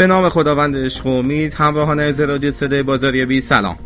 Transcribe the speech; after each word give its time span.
به 0.00 0.06
نام 0.06 0.28
خداوند 0.28 0.76
عشق 0.76 1.06
و 1.06 1.10
امید 1.10 1.54
همراهان 1.54 2.00
از 2.00 2.20
رادیو 2.20 2.50
صدای 2.50 2.82
بازاریابی 2.82 3.40
سلام. 3.40 3.76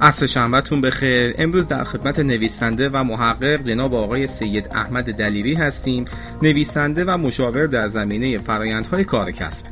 عصر 0.00 0.26
شنبهتون 0.26 0.80
بخیر. 0.80 1.34
امروز 1.38 1.68
در 1.68 1.84
خدمت 1.84 2.18
نویسنده 2.18 2.88
و 2.88 3.04
محقق 3.04 3.62
جناب 3.62 3.94
آقای 3.94 4.26
سید 4.26 4.68
احمد 4.74 5.14
دلیری 5.14 5.54
هستیم. 5.54 6.04
نویسنده 6.42 7.04
و 7.04 7.16
مشاور 7.16 7.66
در 7.66 7.88
زمینه 7.88 8.38
فرایندهای 8.38 9.04
کار 9.04 9.30
کسب. 9.30 9.66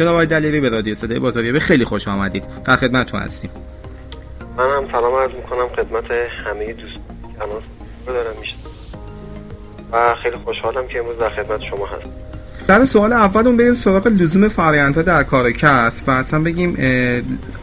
جناب 0.00 0.14
آقای 0.14 0.26
دلیری 0.26 0.60
به 0.60 0.68
رادیو 0.68 0.94
صدای 0.94 1.18
بازاریابی 1.18 1.60
خیلی 1.60 1.84
خوش 1.84 2.08
آمدید. 2.08 2.44
در 2.64 2.76
خدمتتون 2.76 3.20
هستیم. 3.20 3.50
من 4.56 4.76
هم 4.76 4.92
سلام 4.92 5.14
عرض 5.14 5.30
می‌کنم 5.30 5.68
خدمت 5.68 6.10
همه 6.44 6.72
دوست 6.72 6.96
اناس 7.40 7.62
دارم 8.06 8.36
میشه 8.40 8.54
و 9.92 10.14
خیلی 10.22 10.36
خوشحالم 10.36 10.88
که 10.88 10.98
امروز 10.98 11.18
در 11.18 11.30
خدمت 11.30 11.60
شما 11.60 11.86
هستم. 11.86 12.29
در 12.70 12.84
سوال 12.84 13.12
اون 13.12 13.56
بریم 13.56 13.74
سراغ 13.74 14.06
لزوم 14.06 14.48
فرآیندها 14.48 15.02
در 15.02 15.22
کار 15.22 15.52
کسب 15.52 16.08
و 16.08 16.10
اصلا 16.10 16.40
بگیم 16.40 16.76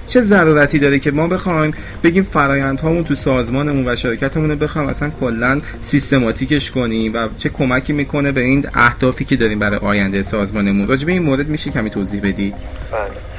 چه 0.08 0.22
ضرورتی 0.22 0.80
داره 0.80 1.00
که 1.00 1.12
ما 1.12 1.28
بخوایم 1.28 1.74
بگیم 2.04 2.24
فرآیندهامون 2.24 3.04
تو 3.04 3.16
سازمانمون 3.16 3.88
و 3.88 3.96
شرکتمون 3.96 4.50
رو 4.50 4.56
بخوایم 4.56 4.90
اصلا 4.90 5.10
کلا 5.10 5.62
سیستماتیکش 5.82 6.72
کنیم 6.72 7.14
و 7.14 7.28
چه 7.38 7.50
کمکی 7.50 7.94
می‌کنه 7.94 8.32
به 8.32 8.42
این 8.42 8.66
اهدافی 8.74 9.26
که 9.26 9.36
داریم 9.36 9.60
برای 9.60 9.80
آینده 9.80 10.24
سازمانمون؟ 10.24 10.88
راجع 10.88 11.06
به 11.06 11.12
این 11.12 11.24
مورد 11.24 11.48
میشه 11.48 11.72
کمی 11.72 11.90
توضیح 11.90 12.22
بدی؟ 12.22 12.54
بله. 12.92 13.37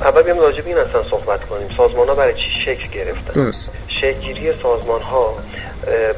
اول 0.00 0.22
بیام 0.22 0.38
راجع 0.38 0.60
به 0.60 0.68
این 0.68 0.78
اصلا 0.78 1.10
صحبت 1.10 1.44
کنیم. 1.44 1.68
سازمان 1.76 2.08
ها 2.08 2.14
برای 2.14 2.34
چی 2.34 2.60
شکل 2.64 2.88
گرفتن؟ 2.90 3.32
درست. 3.34 3.70
شکلگیری 3.88 4.52
سازمان 4.62 5.02
ها 5.02 5.34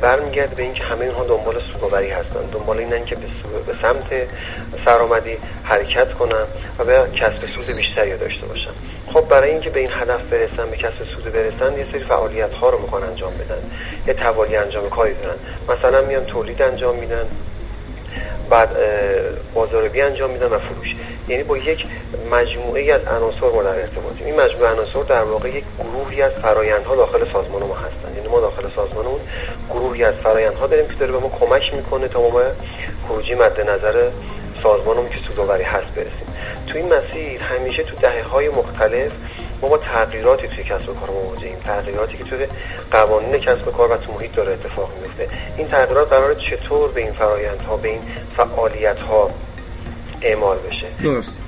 برمیگرده 0.00 0.54
به 0.54 0.62
اینکه 0.62 0.84
همه 0.84 1.04
اینها 1.04 1.24
دنبال 1.24 1.60
سودآوری 1.72 2.10
هستن. 2.10 2.40
دنبال 2.52 2.78
اینن 2.78 3.04
که 3.04 3.16
به 3.66 3.74
سمت 3.82 4.28
سرآمدی 4.84 5.36
حرکت 5.62 6.12
کنن 6.12 6.44
و 6.78 6.84
به 6.84 6.98
کسب 7.16 7.46
سود 7.46 7.66
بیشتری 7.66 8.16
داشته 8.16 8.46
باشن. 8.46 8.70
خب 9.12 9.28
برای 9.28 9.50
اینکه 9.50 9.70
به 9.70 9.80
این 9.80 9.90
هدف 9.92 10.20
برسن 10.20 10.70
به 10.70 10.76
کسب 10.76 11.04
سود 11.14 11.32
برسن 11.32 11.78
یه 11.78 11.86
سری 11.92 12.04
فعالیت 12.04 12.52
ها 12.52 12.70
رو 12.70 12.78
می‌خوان 12.78 13.02
انجام 13.02 13.32
بدن. 13.34 13.62
یه 14.06 14.14
توالی 14.14 14.56
انجام 14.56 14.88
کاری 14.88 15.14
دارن. 15.14 15.36
مثلا 15.68 16.06
میان 16.06 16.24
تولید 16.24 16.62
انجام 16.62 16.96
میدن 16.96 17.26
بعد 18.50 18.68
بازاریابی 19.54 20.00
انجام 20.00 20.30
میدن 20.30 20.46
و 20.46 20.58
فروش. 20.58 20.94
یعنی 21.28 21.42
با 21.42 21.58
یک 21.58 21.86
مجموعه 22.30 22.94
از 22.94 23.00
عناصر 23.00 23.50
ما 23.54 23.62
در 23.62 23.80
ارتباطیم 23.80 24.26
این 24.26 24.40
مجموعه 24.40 24.70
عناصر 24.72 25.02
در 25.02 25.22
واقع 25.22 25.48
یک 25.48 25.64
گروهی 25.78 26.22
از 26.22 26.32
فرایندها 26.32 26.96
داخل 26.96 27.32
سازمان 27.32 27.62
ما 27.62 27.74
هستن 27.74 28.16
یعنی 28.16 28.28
ما 28.28 28.40
داخل 28.40 28.68
سازمانمون 28.76 29.20
گروهی 29.70 30.04
از 30.04 30.14
فرایندها 30.14 30.66
داریم 30.66 30.88
که 30.88 30.94
داره 30.94 31.12
به 31.12 31.18
ما 31.18 31.28
کمک 31.28 31.76
می‌کنه 31.76 32.08
تا 32.08 32.20
ما 32.20 32.30
به 32.30 32.52
خروجی 33.08 33.34
مد 33.34 33.60
نظر 33.60 34.10
سازمانمون 34.62 35.08
که 35.08 35.18
سودآوری 35.28 35.64
هست 35.64 35.94
برسیم. 35.94 36.26
تو 36.66 36.78
این 36.78 36.94
مسیر 36.94 37.44
همیشه 37.44 37.82
تو 37.82 37.96
دهه 37.96 38.22
های 38.22 38.48
مختلف 38.48 39.12
ما 39.62 39.68
با 39.68 39.78
تغییراتی 39.78 40.48
توی 40.48 40.64
کسب 40.64 40.88
و 40.88 40.94
کار 40.94 41.10
مواجهیم. 41.10 41.58
تغییراتی 41.64 42.18
که 42.18 42.24
توی 42.24 42.46
قوانین 42.90 43.38
کسب 43.38 43.68
و 43.68 43.70
کار 43.70 43.92
و 43.92 43.96
تو 43.96 44.12
محیط 44.12 44.34
داره 44.34 44.52
اتفاق 44.52 44.90
میفته 45.02 45.28
این 45.56 45.68
تغییرات 45.68 46.12
قرار 46.12 46.34
چطور 46.34 46.92
به 46.92 47.00
این 47.00 47.12
فرایندها 47.12 47.76
به 47.76 47.88
این 47.88 48.00
فعالیت 48.36 48.98
ها 48.98 49.30
اعمال 50.22 50.58
بشه؟ 50.58 50.86
درست. 51.02 51.38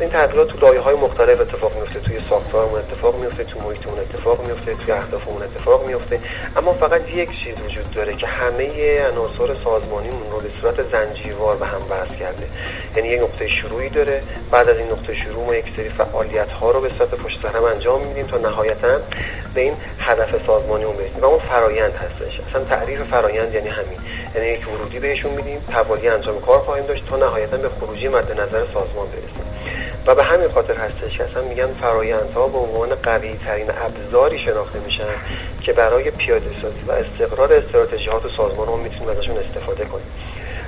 این 0.00 0.10
تغییرات 0.10 0.48
تو 0.48 0.66
لایه 0.66 0.80
های 0.80 0.94
مختلف 0.94 1.40
اتفاق 1.40 1.72
میفته 1.80 2.00
توی 2.00 2.18
ساختارمون 2.28 2.78
اتفاق 2.78 3.20
میفته 3.20 3.44
تو 3.44 3.60
محیطمون 3.60 3.98
اتفاق 3.98 4.48
میفته 4.48 4.74
توی 4.74 4.92
اهدافمون 4.92 5.42
اتفاق 5.42 5.86
میفته 5.86 6.20
اما 6.56 6.70
فقط 6.70 7.08
یک 7.16 7.28
چیز 7.44 7.54
وجود 7.66 7.90
داره 7.90 8.14
که 8.14 8.26
همه 8.26 8.68
عناصر 9.00 9.54
سازمانیمون 9.64 10.30
رو 10.30 10.38
به 10.38 10.50
صورت 10.60 10.92
زنجیروار 10.92 11.56
به 11.56 11.66
هم 11.66 11.80
وصل 11.90 12.14
کرده. 12.14 12.46
یعنی 12.96 13.08
یک 13.08 13.20
نقطه 13.22 13.48
شروعی 13.48 13.88
داره. 13.88 14.22
بعد 14.50 14.68
از 14.68 14.76
این 14.76 14.86
نقطه 14.86 15.14
شروع 15.14 15.46
ما 15.46 15.54
یک 15.54 15.66
سری 15.76 15.88
فعالیت 15.88 16.50
ها 16.50 16.70
رو 16.70 16.80
به 16.80 16.88
صورت 16.88 17.14
پشت 17.14 17.44
هم 17.44 17.64
انجام 17.64 18.06
میدیم 18.06 18.26
تا 18.26 18.38
نهایتا 18.38 19.00
به 19.54 19.60
این 19.60 19.74
هدف 19.98 20.46
سازمانیمون 20.46 20.96
برسیم. 20.96 21.22
و 21.22 21.24
اون 21.24 21.38
فرایند 21.38 21.92
هستش. 21.92 22.40
اصلا 22.40 22.64
تعریف 22.64 23.02
فرایند 23.02 23.54
یعنی 23.54 23.68
همین. 23.68 23.98
یعنی 24.34 24.48
یک 24.48 24.72
ورودی 24.72 24.98
بهشون 24.98 25.30
میدیم 25.32 25.60
توالی 25.72 26.08
انجام 26.08 26.40
کار 26.40 26.58
خواهیم 26.58 26.86
داشت 26.86 27.06
تا 27.06 27.16
نهایتا 27.16 27.56
به 27.56 27.68
خروجی 27.68 28.08
مد 28.08 28.40
نظر 28.40 28.64
سازمان 28.64 29.06
برسیم. 29.06 29.47
و 30.08 30.14
به 30.14 30.24
همین 30.24 30.48
خاطر 30.48 30.76
هستش 30.76 31.18
که 31.18 31.24
اصلا 31.24 31.42
میگن 31.42 31.72
فرایندها 31.80 32.48
به 32.48 32.58
عنوان 32.58 32.88
قوی 32.94 33.30
ترین 33.32 33.70
ابزاری 33.70 34.38
شناخته 34.44 34.80
میشن 34.80 35.14
که 35.62 35.72
برای 35.72 36.10
پیاده 36.10 36.50
سازی 36.62 36.80
و 36.86 36.92
استقرار 36.92 37.52
استراتژیات 37.52 38.22
سازمان 38.36 38.68
ها 38.68 38.76
می‌تونیم 38.76 39.08
ازشون 39.08 39.36
استفاده 39.36 39.84
کنیم 39.84 40.06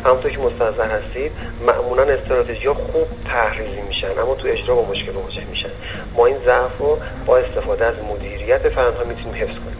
همونطور 0.04 0.30
که 0.30 0.38
مستحضر 0.38 0.90
هستید 0.90 1.32
معمولا 1.66 2.02
استراتژی 2.02 2.66
ها 2.66 2.74
خوب 2.74 3.06
تحریزی 3.24 3.80
میشن 3.88 4.18
اما 4.18 4.34
تو 4.34 4.48
اجرا 4.48 4.74
با 4.74 4.82
مشکل 4.82 5.12
مواجه 5.12 5.44
میشن. 5.50 5.70
ما 6.16 6.26
این 6.26 6.36
ضعف 6.46 6.78
رو 6.78 6.98
با 7.26 7.36
استفاده 7.36 7.84
از 7.84 7.94
مدیریت 8.10 8.68
فرآیندها 8.68 9.04
می‌تونیم 9.04 9.34
حفظ 9.34 9.54
کنیم. 9.54 9.79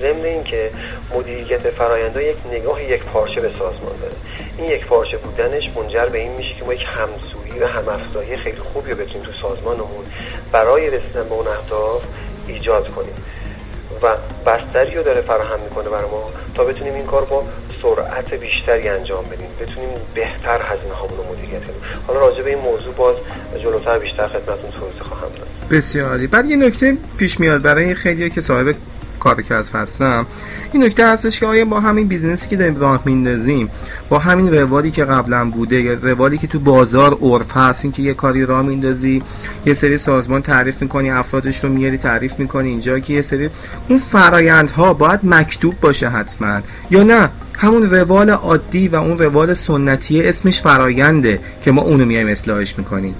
ضمن 0.00 0.24
اینکه 0.24 0.70
مدیریت 1.14 1.70
فرآیندها 1.70 2.22
یک 2.22 2.36
نگاه 2.52 2.84
یک 2.84 3.02
پارچه 3.02 3.40
به 3.40 3.50
سازمان 3.52 3.96
داره. 4.00 4.14
این 4.58 4.68
یک 4.68 4.86
پارچه 4.86 5.16
بودنش 5.16 5.62
منجر 5.76 6.06
به 6.06 6.18
این 6.18 6.32
میشه 6.32 6.54
که 6.58 6.64
ما 6.64 6.74
یک 6.74 6.84
همسویی 6.86 7.60
و 7.60 7.66
همافزایی 7.66 8.36
خیلی 8.36 8.58
خوبی 8.58 8.90
رو 8.90 8.96
بتونیم 8.96 9.22
تو 9.22 9.32
سازمانمون 9.42 10.04
برای 10.52 10.90
رسیدن 10.90 11.28
به 11.28 11.34
اون 11.34 11.46
اهداف 11.46 12.06
ایجاد 12.46 12.88
کنیم. 12.88 13.14
و 14.02 14.16
بستری 14.46 14.94
رو 14.94 15.02
داره 15.02 15.20
فراهم 15.20 15.60
می‌کنه 15.60 15.88
برای 15.88 16.10
ما 16.10 16.30
تا 16.54 16.64
بتونیم 16.64 16.94
این 16.94 17.06
کار 17.06 17.24
با 17.24 17.44
سرعت 17.82 18.34
بیشتری 18.34 18.88
انجام 18.88 19.24
بدیم. 19.24 19.48
بتونیم 19.60 19.88
بهتر 20.14 20.60
هزینه 20.62 20.94
هامون 20.94 21.18
رو 21.18 21.32
مدیریت 21.32 21.64
کنیم. 21.64 21.80
حالا 22.06 22.20
راجع 22.20 22.42
به 22.42 22.50
این 22.50 22.58
موضوع 22.58 22.94
باز 22.94 23.16
جلوتر 23.62 23.98
بیشتر 23.98 24.28
خدمتتون 24.28 24.70
توضیح 24.70 25.02
خواهم 25.02 25.28
داد. 25.28 25.48
بسیاری 25.70 26.26
بعد 26.26 26.44
یه 26.44 26.56
نکته 26.56 26.96
پیش 27.18 27.40
میاد 27.40 27.62
برای 27.62 27.94
خیلی 27.94 28.30
که 28.30 28.40
صاحب 28.40 28.74
کار 29.22 29.42
کسب 29.42 29.76
هستم 29.76 30.26
این 30.72 30.84
نکته 30.84 31.06
هستش 31.06 31.40
که 31.40 31.46
آیا 31.46 31.64
با 31.64 31.80
همین 31.80 32.08
business 32.08 32.44
ی 32.44 32.48
که 32.48 32.56
داریم 32.56 32.76
راه 32.76 33.02
میندازیم 33.04 33.70
با 34.08 34.18
همین 34.18 34.54
روالی 34.54 34.90
که 34.90 35.04
قبلا 35.04 35.50
بوده 35.50 35.94
روالی 35.94 36.38
که 36.38 36.46
تو 36.46 36.58
بازار 36.58 37.18
عرف 37.22 37.56
هست 37.56 37.84
این 37.84 37.92
که 37.92 38.02
یه 38.02 38.14
کاری 38.14 38.46
راه 38.46 38.62
میندازی 38.62 39.22
یه 39.66 39.74
سری 39.74 39.98
سازمان 39.98 40.42
تعریف 40.42 40.82
می‌کنی 40.82 41.10
افرادش 41.10 41.64
رو 41.64 41.70
میاری 41.70 41.98
تعریف 41.98 42.38
می‌کنی 42.38 42.68
اینجا 42.68 42.98
که 42.98 43.12
یه 43.12 43.22
سری 43.22 43.50
اون 43.88 43.98
فرایندها 43.98 44.94
باید 44.94 45.20
مکتوب 45.22 45.74
باشه 45.80 46.08
حتما. 46.08 46.60
یا 46.90 47.02
نه 47.02 47.30
همون 47.58 47.90
روال 47.90 48.30
عادی 48.30 48.88
و 48.88 48.96
اون 48.96 49.18
روال 49.18 49.52
سنتی 49.52 50.22
اسمش 50.22 50.60
فراینده 50.60 51.40
که 51.62 51.72
ما 51.72 51.82
اونو 51.82 52.04
میایم 52.04 52.28
اصلاحش 52.28 52.78
می‌کنیم. 52.78 53.14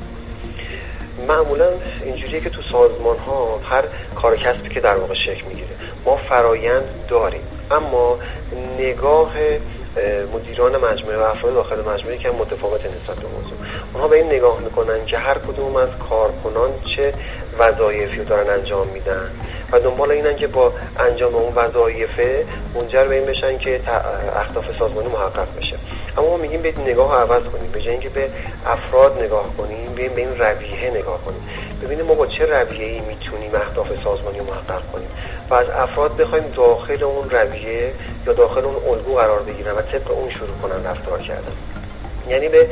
معمولا 1.29 1.69
اینجوریه 2.05 2.41
که 2.41 2.51
تو 2.51 2.63
سازمان 2.73 3.19
ها 3.19 3.61
هر 3.71 3.85
کار 4.23 4.37
کسبی 4.37 4.69
که 4.69 4.81
در 4.81 4.97
واقع 4.97 5.15
شکل 5.15 5.49
می‌گیره. 5.49 5.72
ما 6.07 6.17
فرایند 6.17 6.85
داریم. 7.09 7.43
اما 7.71 8.19
نگاه 8.79 9.33
مدیران 10.35 10.77
مجموعه 10.77 11.19
و 11.19 11.23
افراد 11.23 11.55
داخل 11.55 11.81
مجموعه 11.81 12.19
که 12.19 12.31
متفاوت 12.31 12.87
نسبت 12.87 13.17
به 13.17 13.29
موضوع. 13.29 13.59
اونها 13.93 14.09
به 14.09 14.17
این 14.17 14.27
نگاه 14.27 14.61
می‌کنن 14.61 15.07
که 15.07 15.19
هر 15.19 15.39
کدوم 15.39 15.77
از 15.77 15.89
کارکنان 16.09 16.71
چه 16.97 17.13
وظایفی 17.59 18.17
رو 18.17 18.25
دارن 18.25 18.51
انجام 18.51 18.87
میدن 18.89 19.31
و 19.73 19.81
دنبال 19.81 20.11
اینن 20.11 20.37
که 20.37 20.47
با 20.47 20.73
انجام 20.99 21.35
اون 21.35 21.53
وظایفه 21.55 22.47
منجر 22.75 23.05
به 23.05 23.15
این 23.15 23.27
بشن 23.27 23.59
که 23.59 23.81
اهداف 24.37 24.65
سازمانی 24.79 25.09
محقق 25.09 25.57
بشه. 25.59 25.77
اما 26.19 26.29
ما 26.29 26.37
میگیم 26.37 26.61
به 26.61 26.73
نگاه 26.81 27.21
عوض 27.21 27.43
کنیم. 27.43 27.71
به 27.71 27.81
جای 27.81 27.91
اینکه 27.91 28.09
به 28.09 28.31
افراد 28.67 29.23
نگاه 29.23 29.57
کنیم 29.59 29.93
به 29.95 30.21
این 30.21 30.39
رویه 30.39 30.91
نگاه 30.91 31.25
کنیم. 31.25 31.41
ببینیم 31.83 32.07
ما 32.07 32.15
با 32.15 32.27
چه 32.27 32.47
رویه 32.47 32.87
ای 32.87 33.01
می‌تونیم 33.01 33.55
اهداف 33.55 33.89
سازمانی 34.05 34.39
رو 34.39 34.45
محقق 34.45 34.91
کنیم 34.93 35.09
و 35.51 35.55
از 35.55 35.71
افراد 35.71 36.17
بخوایم 36.17 36.45
داخل 36.57 37.05
اون 37.05 37.31
رویه 37.31 37.93
یا 38.27 38.33
داخل 38.33 38.65
اون 38.65 38.75
الگو 38.75 39.15
قرار 39.15 39.43
بگیرن 39.43 39.73
و 39.73 39.81
طبق 39.81 40.11
اون 40.11 40.31
شروع 40.31 40.57
کنن 40.63 40.87
رفتار 40.87 41.19
کردن. 41.19 41.55
یعنی 42.29 42.49
به 42.49 42.69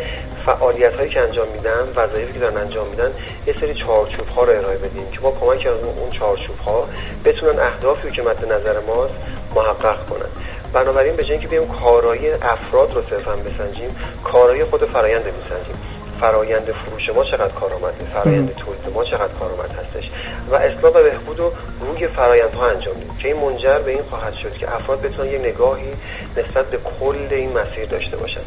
فعالیت 0.46 0.94
هایی 0.94 1.10
که 1.10 1.20
انجام 1.20 1.48
میدن 1.48 1.92
وظایفی 1.96 2.32
که 2.32 2.38
دارن 2.38 2.56
انجام 2.56 2.88
میدن 2.88 3.12
یه 3.46 3.54
سری 3.60 3.74
چارچوب 3.74 4.28
ها 4.28 4.42
رو 4.42 4.58
ارائه 4.58 4.78
بدیم 4.78 5.10
که 5.10 5.20
با 5.20 5.30
کمک 5.30 5.66
از 5.66 5.84
اون 5.84 6.10
چارچوب 6.10 6.56
ها 6.58 6.88
بتونن 7.24 7.58
اهدافی 7.58 8.10
که 8.10 8.22
مد 8.22 8.52
نظر 8.52 8.80
ماست 8.80 9.14
محقق 9.54 10.06
کنن. 10.10 10.28
بنابراین 10.72 11.16
به 11.16 11.22
جای 11.22 11.32
اینکه 11.32 11.48
بیایم 11.48 11.68
کارایی 11.68 12.30
افراد 12.30 12.94
رو 12.94 13.02
صرفا 13.10 13.32
بسنجیم 13.32 13.96
کارایی 14.24 14.64
خود 14.64 14.84
فرایند 14.84 15.24
بسنجیم 15.24 15.74
فرایند 16.20 16.72
فروش 16.72 17.08
ما 17.08 17.24
چقدر 17.24 17.48
کارآمده 17.48 18.04
فرایند 18.14 18.54
تولید 18.54 18.94
ما 18.94 19.04
چقدر 19.04 19.32
کارآمد 19.40 19.72
هستش؟ 19.72 20.10
و 20.50 20.54
اصلاح 20.54 20.92
و 20.92 21.02
بهبود 21.02 21.38
رو 21.38 21.52
روی 21.80 22.08
فرایندها 22.08 22.66
انجام 22.66 22.96
میدیم 22.96 23.16
که 23.16 23.28
این 23.28 23.36
منجر 23.36 23.78
به 23.78 23.90
این 23.90 24.02
خواهد 24.02 24.34
شد 24.34 24.54
که 24.54 24.74
افراد 24.74 25.00
بتونن 25.00 25.30
یه 25.30 25.38
نگاهی 25.38 25.90
نسبت 26.36 26.66
به 26.66 26.78
کل 26.78 27.26
این 27.30 27.58
مسیر 27.58 27.84
داشته 27.84 28.16
باشن. 28.16 28.40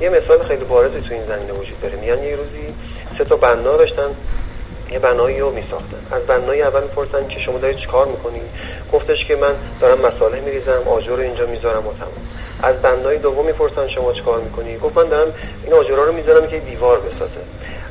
یه 0.00 0.08
مثال 0.08 0.42
خیلی 0.42 0.64
بارزی 0.64 1.00
تو 1.00 1.14
این 1.14 1.24
زمینه 1.24 1.52
وجود 1.52 1.80
داره. 1.80 2.00
میان 2.00 2.22
یه 2.22 2.36
روزی 2.36 2.66
سه 3.18 3.24
تا 3.24 3.36
بنا 3.36 3.76
داشتن 3.76 4.08
یه 4.90 4.98
بنایی 4.98 5.40
رو 5.40 5.50
میساختن. 5.50 6.06
از 6.10 6.22
بنای 6.22 6.62
اول 6.62 6.82
می‌پرسن 6.82 7.28
که 7.28 7.40
شما 7.40 7.58
دارید 7.58 7.76
چیکار 7.76 8.06
می‌کنید؟ 8.06 8.42
گفتش 8.92 9.24
که 9.24 9.36
من 9.36 9.54
دارم 9.80 9.98
مساله 9.98 10.40
میریزم 10.40 10.82
آجر 10.86 11.10
رو 11.10 11.20
اینجا 11.20 11.46
می‌ذارم 11.46 11.86
و 11.86 11.92
تمام. 11.92 12.12
از 12.62 12.82
بنای 12.82 13.18
دوم 13.18 13.46
می‌پرسن 13.46 13.88
شما 13.88 14.12
چیکار 14.12 14.40
می‌کنی؟ 14.40 14.78
گفت 14.78 14.98
من 14.98 15.08
دارم 15.08 15.32
این 15.64 15.74
آجرها 15.74 16.04
رو 16.04 16.12
می‌ذارم 16.12 16.46
که 16.46 16.58
دیوار 16.58 17.00
بسازه. 17.00 17.40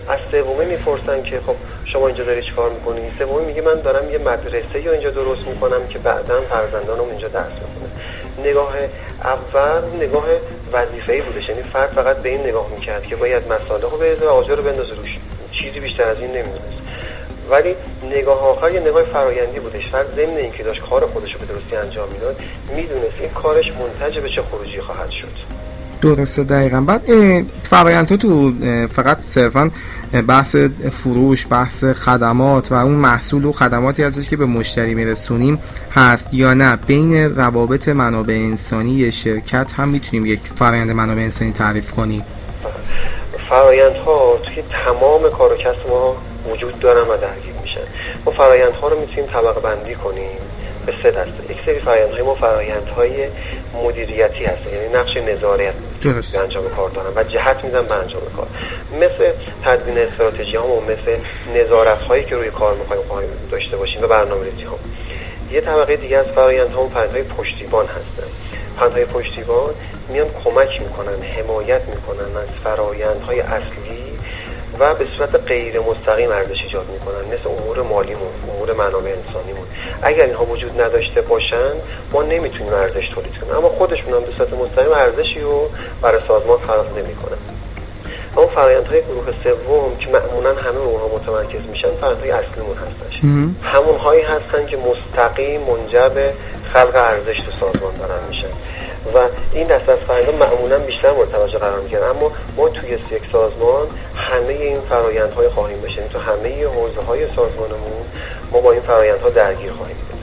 از 0.10 0.19
سومی 0.31 0.66
می‌پرسن 0.66 1.24
که 1.24 1.40
خب 1.48 1.56
شما 1.94 2.07
اینجا 2.07 2.24
داری 2.24 2.44
چیکار 2.44 2.69
می‌کنی؟ 2.69 3.12
سومی 3.19 3.46
میگه 3.46 3.62
من 3.62 3.81
دارم 3.81 4.12
یه 4.12 4.18
مدرسه 4.18 4.81
یا 4.81 4.92
اینجا 4.92 5.10
درست 5.10 5.48
می‌کنم 5.48 5.88
که 5.88 6.00
بعدا 6.00 6.42
فرزندانم 6.42 7.10
اینجا 7.10 7.28
درس 7.28 7.44
بخونه 7.44 7.90
نگاه 8.50 8.75
اول 9.24 9.81
نگاه 9.98 10.25
وظیفه‌ای 10.74 11.22
بودش. 11.22 11.50
یعنی 11.50 11.63
فرد 11.63 11.90
فقط 11.90 12.18
به 12.18 12.30
این 12.30 12.40
نگاه 12.40 12.68
می‌کرد 12.72 13.04
که 13.04 13.16
باید 13.16 13.44
مساله 13.54 13.84
رو 13.84 13.98
بریزه 13.98 14.25
و 14.25 14.30
آجر 14.30 14.56
رو 14.56 14.63
بندازه 14.63 14.96
روش. 14.96 15.16
چیزی 15.62 15.80
بیشتر 15.80 16.10
از 16.10 16.19
این 16.19 16.30
نمی‌دونست. 16.30 16.78
ولی 17.51 17.75
نگاه 18.18 18.48
آخر 18.48 18.74
یه 18.74 18.80
نگاه 18.80 19.04
فرایندی 19.04 19.60
بودش. 19.60 19.90
فرد 19.92 20.16
ضمن 20.16 20.38
اینکه 20.38 20.63
داشت 20.63 20.81
کار 20.90 21.07
خودش 21.07 21.34
رو 21.34 21.40
به 21.40 21.46
درستی 21.46 21.75
انجام 21.75 22.10
می‌داد 22.13 22.40
می‌دونست 22.75 23.16
این 23.22 23.30
کارش 23.30 23.72
منتج 23.72 24.19
به 24.19 24.30
چه 24.30 24.42
خروجی 24.51 24.80
خواهد 24.80 25.10
شد. 25.10 25.60
درسته 26.01 26.44
دقیقا. 26.44 26.81
بعد 26.81 27.01
فرایندها 27.63 28.18
تو 28.18 28.54
فقط 28.88 29.22
صرفا 29.22 29.72
بحث 30.28 30.56
فروش 30.92 31.48
بحث 31.50 31.84
خدمات 31.84 32.72
و 32.72 32.75
اون 32.75 32.92
محصول 32.92 33.46
و 33.46 33.51
خدماتی 33.51 34.04
هستش 34.04 34.30
که 34.30 34.38
به 34.38 34.46
مشتری 34.46 34.96
میرسونیم 34.96 35.60
هست 35.92 36.34
یا 36.34 36.54
نه. 36.54 36.75
بین 36.88 37.36
روابط 37.36 37.90
منابع 37.90 38.34
انسانی 38.34 39.12
شرکت 39.12 39.74
هم 39.78 39.90
می‌تونیم 39.90 40.25
یک 40.25 40.40
فرایند 40.56 40.92
منابع 40.92 41.22
انسانی 41.22 41.51
تعریف 41.51 41.92
کنیم. 41.92 42.25
فرایندها 43.50 44.38
توی 44.46 44.63
تمام 44.86 45.30
کار 45.30 45.54
و 45.54 45.56
کسب 45.56 45.90
ما 45.90 46.16
وجود 46.51 46.80
دارن 46.80 47.07
و 47.07 47.18
درگیر 47.18 47.54
میشن. 47.62 47.84
ما 48.25 48.31
فرایندها 48.31 48.88
رو 48.88 49.00
می‌تونیم 49.00 49.25
طبقه 49.25 49.60
بندی 49.60 49.96
کنیم 49.96 50.38
به 50.86 50.94
سه 51.04 51.12
دسته. 51.12 51.51
یک 51.51 51.57
سری 51.66 51.80
فرایندهای 51.80 52.22
ما 52.22 52.36
فرایندهای 52.36 53.28
مدیریتی 53.84 54.44
هستن 54.44 54.74
یعنی 54.74 54.94
نقش 54.94 55.18
نظارت 55.18 55.74
به 56.01 56.40
انجام 56.40 56.69
کار 56.69 56.90
دارن 56.90 57.13
و 57.16 57.24
جهت 57.24 57.63
میدن 57.63 57.88
به 57.88 57.94
انجام 57.94 58.22
کار. 58.38 58.48
مثل 58.94 59.31
تدوین 59.66 59.98
استراتژی 59.98 60.57
ها 60.57 60.68
و 60.68 60.81
مثل 60.81 61.18
نظارت 61.56 62.01
هایی 62.01 62.24
که 62.24 62.36
روی 62.36 62.50
کار 62.51 62.75
می‌خوایم 62.75 63.30
داشته 63.51 63.78
باشیم 63.78 64.04
و 64.04 64.07
برنامه 64.07 64.46
ریزی 64.46 64.63
ها. 64.63 64.80
یه 65.51 65.62
طبقه 65.62 65.96
دیگه 65.96 66.18
از 66.18 66.25
فرایند 66.36 66.72
ها 66.72 66.88
های 66.88 67.24
پشتیبان 67.24 67.86
هستن. 67.86 68.28
های 68.78 69.06
پشتیبان 69.06 69.74
میان 70.10 70.28
کمک 70.44 70.81
می‌کنن 70.81 71.22
حمایت 71.38 71.81
می‌کنن 71.81 72.38
از 72.38 72.50
فرایندهای 72.63 73.40
اصلی 73.40 74.19
و 74.79 74.93
به 74.93 75.05
صورت 75.17 75.35
غیر 75.35 75.79
مستقیم 75.79 76.31
ارزش 76.31 76.61
ایجاد 76.63 76.89
می‌کنن. 76.89 77.25
مثل 77.25 77.49
امور 77.49 77.81
مالیمون 77.81 78.31
امور 78.53 78.73
منابع 78.73 79.11
انسانیمون. 79.11 79.67
اگر 80.01 80.25
اینها 80.25 80.45
وجود 80.45 80.81
نداشته 80.81 81.21
باشن 81.21 81.73
ما 82.13 82.23
نمی‌تونیم 82.23 82.73
ارزش 82.73 83.07
تولید 83.15 83.37
کنیم. 83.37 83.55
اما 83.55 83.69
خودشون 83.69 84.13
هم 84.13 84.19
به 84.19 84.31
صورت 84.37 84.53
مستقیم 84.53 84.91
ارزشی 84.91 85.39
رو 85.39 85.69
برای 86.01 86.21
سازمان 86.27 86.59
خلق 86.59 86.97
نمی‌کنن. 86.97 87.37
اما 88.37 88.47
فرآیندهای 88.47 89.01
گروه 89.01 89.31
سوم 89.43 89.97
که 89.97 90.09
معمولا 90.09 90.49
همه 90.49 90.77
اونها 90.77 91.07
متمرکز 91.07 91.61
میشن 91.67 91.91
فرآیندهای 92.01 92.31
اصلیمون 92.31 92.77
هستش. 92.77 93.19
همونهایی 93.61 94.21
هستن 94.21 94.65
که 94.65 94.77
مستقیم 94.77 95.61
منجر 95.61 96.09
به 96.09 96.33
خلق 96.73 96.95
ارزش 96.95 97.37
تو 97.37 97.51
سازمان 97.51 97.93
دارن 97.93 98.27
میشن. 98.29 98.47
و 99.16 99.30
این 99.54 99.63
دست 99.63 99.90
از 99.90 99.98
فرآیندها 99.98 100.31
معمولا 100.31 100.78
بیشتر 100.78 101.12
مورد 101.12 101.31
توجه 101.31 101.57
قرار 101.57 101.80
می‌گیرن. 101.80 102.04
اما 102.04 102.31
ما 102.57 102.69
توی 102.69 102.90
یک 102.90 103.24
سازمان 103.31 103.88
همه 104.16 104.54
این 104.54 104.81
فرایندهای 104.81 105.50
خواهیم 105.50 105.81
بشیم 105.81 106.04
تو 106.04 106.19
همه 106.19 106.66
حوزه 106.66 107.01
های 107.07 107.28
سازمانمون 107.36 108.06
ما 108.51 108.62
با 108.62 108.72
این 108.72 108.81
فرایندها 108.81 109.30
درگیر 109.30 109.72
خواهیم 109.72 109.98
بود. 109.98 110.19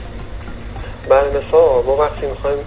برای 1.09 1.29
مثال 1.29 1.83
ما 1.83 1.95
وقتی 1.95 2.25
می‌خوایم 2.25 2.65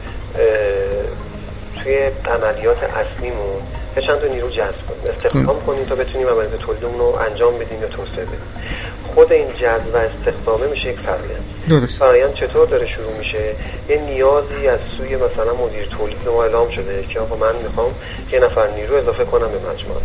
توی 1.83 1.97
عملیات 2.35 2.83
اصلیمون 2.83 3.63
یه 3.97 4.03
چند 4.07 4.21
تا 4.21 4.27
نیرو 4.27 4.51
جذب 4.51 4.87
کنیم. 4.89 5.15
استخدام 5.15 5.61
کنیم 5.67 5.85
تا 5.85 5.95
بتونیم 5.95 6.29
عملیات 6.29 6.57
تولیدمون 6.57 6.99
رو 6.99 7.19
انجام 7.19 7.59
بدیم 7.59 7.83
یا 7.83 7.89
توسعه 7.89 8.25
بدیم. 8.25 8.41
خود 9.15 9.33
این 9.33 9.53
جذب 9.53 9.95
و 9.95 9.97
استخدامه 9.97 10.67
میشه 10.67 10.89
یک 10.89 10.99
فرایند. 11.01 11.89
فرایند 11.89 12.35
چطور 12.35 12.67
داره 12.67 12.87
شروع 12.87 13.13
میشه؟ 13.19 13.55
یه 13.89 13.97
نیازی 13.97 14.69
از 14.69 14.81
سوی 14.97 15.17
مثلا 15.17 15.55
مدیر 15.55 15.87
تولید 15.87 16.29
ما 16.29 16.43
اعلام 16.43 16.71
شده 16.71 17.03
که 17.03 17.21
آقا 17.21 17.37
من 17.37 17.57
می‌خوام 17.63 17.93
یه 18.33 18.41
نفر 18.41 18.71
نیرو 18.71 18.97
اضافه 18.97 19.25
کنم 19.25 19.49
به 19.49 19.59
مجموعه. 19.59 20.01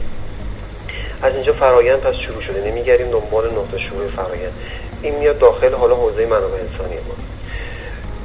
از 1.21 1.33
اینجا 1.33 1.51
فرایند 1.51 1.99
پس 1.99 2.13
شروع 2.27 2.41
شده. 2.41 2.71
نمیگردیم 2.71 3.11
دنبال 3.11 3.51
نقطه 3.51 3.77
شروع 3.77 4.07
فرایند. 4.15 4.53
این 5.01 5.15
میاد 5.15 5.39
داخل 5.39 5.73
حالا 5.73 5.95
حوزه 5.95 6.25
منابع 6.25 6.53
انسانی 6.53 6.95
ما. 6.95 7.15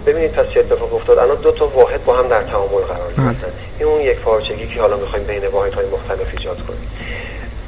ببینید 0.06 0.32
پس 0.32 0.47
چه 0.55 0.61
اتفاق 0.61 0.94
افتاد. 0.94 1.19
الان 1.19 1.37
دو 1.37 1.52
تا 1.52 1.67
واحد 1.67 2.05
با 2.05 2.17
هم 2.17 2.29
در 2.29 2.43
تعامل 2.43 2.82
قرار. 2.82 3.12
گرفتن. 3.12 3.52
این 3.79 3.88
اون 3.88 4.00
یک 4.00 4.19
پارچگی 4.19 4.67
که 4.75 4.81
حالا 4.81 4.97
می‌خوایم 4.97 5.25
بین 5.26 5.47
واحد 5.47 5.75
های 5.75 5.87
مختلف 5.87 6.26
ایجاد 6.38 6.56
کنیم. 6.67 6.88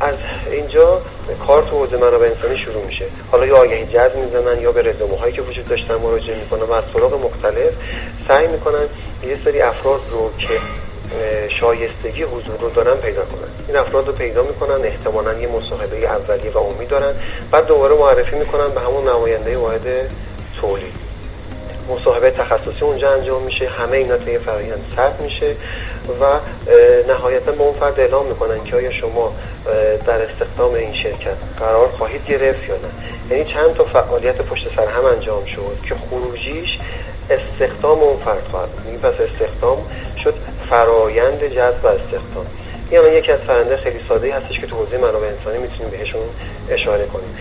از 0.00 0.14
اینجا 0.50 1.00
کار 1.46 1.62
تو 1.62 1.76
حوزه 1.76 1.96
منابع 1.96 2.26
انسانی 2.26 2.58
شروع 2.58 2.87
میشه. 2.87 3.05
حالا 3.31 3.46
یا 3.46 3.56
آگهی 3.56 3.84
جذب 3.84 4.17
می‌زنن 4.17 4.61
یا 4.61 4.73
به 4.73 4.82
رزومه 4.82 5.17
هایی 5.17 5.32
که 5.32 5.43
وجود 5.43 5.69
داشتن 5.69 5.94
مراجعه 5.94 6.37
می‌کنن 6.37 6.62
و 6.62 6.73
از 6.73 6.84
طرق 6.94 7.14
مختلف 7.14 7.73
سعی 8.29 8.46
می‌کنن 8.46 8.87
یه 9.26 9.38
سری 9.44 9.61
افراد 9.61 10.00
رو 10.11 10.31
که 10.38 10.61
شایستگی 11.61 12.23
حضور 12.23 12.56
رو 12.61 12.70
دارن 12.70 13.00
پیدا 13.00 13.23
کنن. 13.23 13.50
این 13.69 13.76
افراد 13.76 14.06
رو 14.06 14.12
پیدا 14.12 14.43
می‌کنن 14.43 14.85
احتمالا 14.85 15.35
یه 15.35 15.49
مصاحبه 15.49 15.96
اولیه 16.06 16.52
و 16.52 16.58
عمومی 16.58 16.87
دارن. 16.87 17.14
بعد 17.50 17.67
دوباره 17.67 17.94
معرفی 17.94 18.37
می‌کنن 18.37 18.67
به 18.67 18.81
همون 18.81 19.08
نماینده 19.08 19.56
واحد 19.56 20.11
تولید. 20.61 21.12
مصاحبه 21.92 22.30
تخصصی 22.30 22.80
اونجا 22.84 23.10
انجام 23.10 23.42
میشه 23.42 23.68
همه 23.68 23.96
اینا 23.96 24.16
طی 24.16 24.38
فرایند 24.38 24.84
ثبت 24.96 25.20
میشه 25.20 25.56
و 26.20 26.40
نهایتا 27.08 27.52
به 27.52 27.62
اون 27.62 27.72
فرد 27.72 28.00
اعلام 28.00 28.26
می‌کنن 28.26 28.64
که 28.64 28.76
آیا 28.76 28.92
شما 28.92 29.32
در 30.06 30.22
استخدام 30.22 30.74
این 30.74 30.94
شرکت 30.94 31.37
قرار 31.58 31.88
خواهید 31.88 32.25
گرفت 32.25 32.68
یا 32.68 32.75
نه. 32.75 32.88
یعنی 33.30 33.52
چند 33.52 33.75
تا 33.75 33.84
فعالیت 33.84 34.37
پشت 34.42 34.68
سر 34.76 34.87
هم 34.87 35.04
انجام 35.04 35.44
شد 35.44 35.78
که 35.88 35.94
خروجیش 35.94 36.78
استخدام 37.30 38.00
اون 38.00 38.16
فرد 38.16 38.49
خواهد 38.50 38.68
یعنی 38.87 38.99
پس 38.99 39.14
استخدام 39.20 39.78
شد 40.25 40.34
فرایند 40.70 41.46
جذب 41.46 41.84
و 41.84 41.87
استخدام. 41.87 42.46
این 42.90 43.12
یکی 43.12 43.32
از 43.32 43.40
فرنده 43.40 43.76
خیلی 43.76 44.00
ساده 44.08 44.34
هستش 44.34 44.61
که 44.61 44.66
تو 44.66 44.76
حوزه 44.76 44.99
منابع 44.99 45.26
انسانی 45.26 45.58
می‌تونیم 45.58 45.90
بهشون 45.90 46.22
اشاره 46.70 47.06
کنیم. 47.06 47.37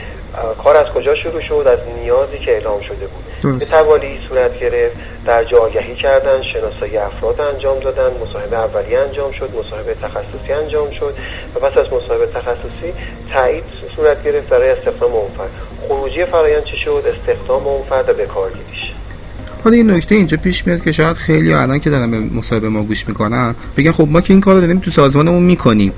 کار 0.64 0.78
از 0.78 0.94
کجا 0.96 1.16
شروع 1.16 1.42
شد؟ 1.42 1.68
از 1.68 1.80
نیازی 2.02 2.38
که 2.46 2.52
اعلام 2.52 2.82
شده 2.82 3.08
بود. 3.08 3.60
به 3.60 3.66
توالی 3.66 4.20
صورت 4.30 4.60
گرفت 4.60 4.96
در 5.26 5.56
آگهی 5.62 5.96
کردن 5.96 6.42
شناسایی 6.54 6.98
افراد 6.98 7.42
انجام 7.42 7.80
دادن 7.80 8.10
مصاحبه 8.24 8.58
اولیه 8.58 9.00
انجام 9.00 9.32
شد 9.32 9.50
مصاحبه 9.60 9.94
تخصصی 9.94 10.54
انجام 10.54 10.92
شد 11.00 11.14
و 11.56 11.60
پس 11.60 11.78
از 11.78 11.86
مصاحبه 11.94 12.26
تخصصی 12.26 12.94
تایید 13.34 13.64
صورت 13.96 14.24
گرفت 14.24 14.50
برای 14.50 14.70
استخدام 14.70 15.12
اون 15.12 15.32
فرد. 15.38 15.50
خروجی 15.88 16.26
فرایند 16.26 16.64
چی 16.64 16.78
شد؟ 16.78 17.04
استخدام 17.08 17.68
اون 17.68 17.84
فرد 17.84 18.18
به 18.18 18.26
کارگیریش 18.26 18.92
حالا 19.64 19.76
این 19.76 19.92
نکته 19.92 20.16
اینجا 20.16 20.38
پیش 20.38 20.68
میاد 20.68 20.84
که 20.84 20.92
شاید 20.92 21.18
خیلی 21.18 21.54
الان 21.54 21.80
که 21.80 21.90
دارن 21.90 22.12
به 22.12 22.20
مصاحبه 22.20 22.70
ما 22.70 22.84
گوش 22.84 23.08
می‌کنن 23.08 23.56
بگن 23.78 23.92
خب 23.92 24.08
ما 24.10 24.22
که 24.22 24.34
این 24.34 24.42
کار 24.42 24.56
رو 24.56 24.62
داریم 24.62 24.80
تو 24.80 24.92
سازمانمون 24.92 25.44
می‌کنیم. 25.44 25.94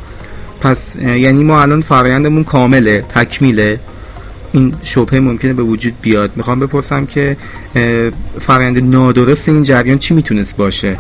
پس 0.62 0.96
یعنی 0.96 1.44
ما 1.44 1.62
الان 1.62 1.82
فرایندمون 1.82 2.44
کامله 2.44 3.02
تکمیله؟ 3.02 3.80
این 4.54 4.76
شبهه 4.84 5.20
ممکنه 5.20 5.54
به 5.54 5.64
وجود 5.64 5.94
بیاد. 6.02 6.32
می‌خوام 6.36 6.60
بپرسم 6.60 7.06
که 7.06 7.38
فرآیند 8.40 8.96
نادرست 8.96 9.50
این 9.50 9.64
جریان 9.64 9.98
چی 9.98 10.14
می‌تونست 10.14 10.58
باشه؟ 10.58 10.98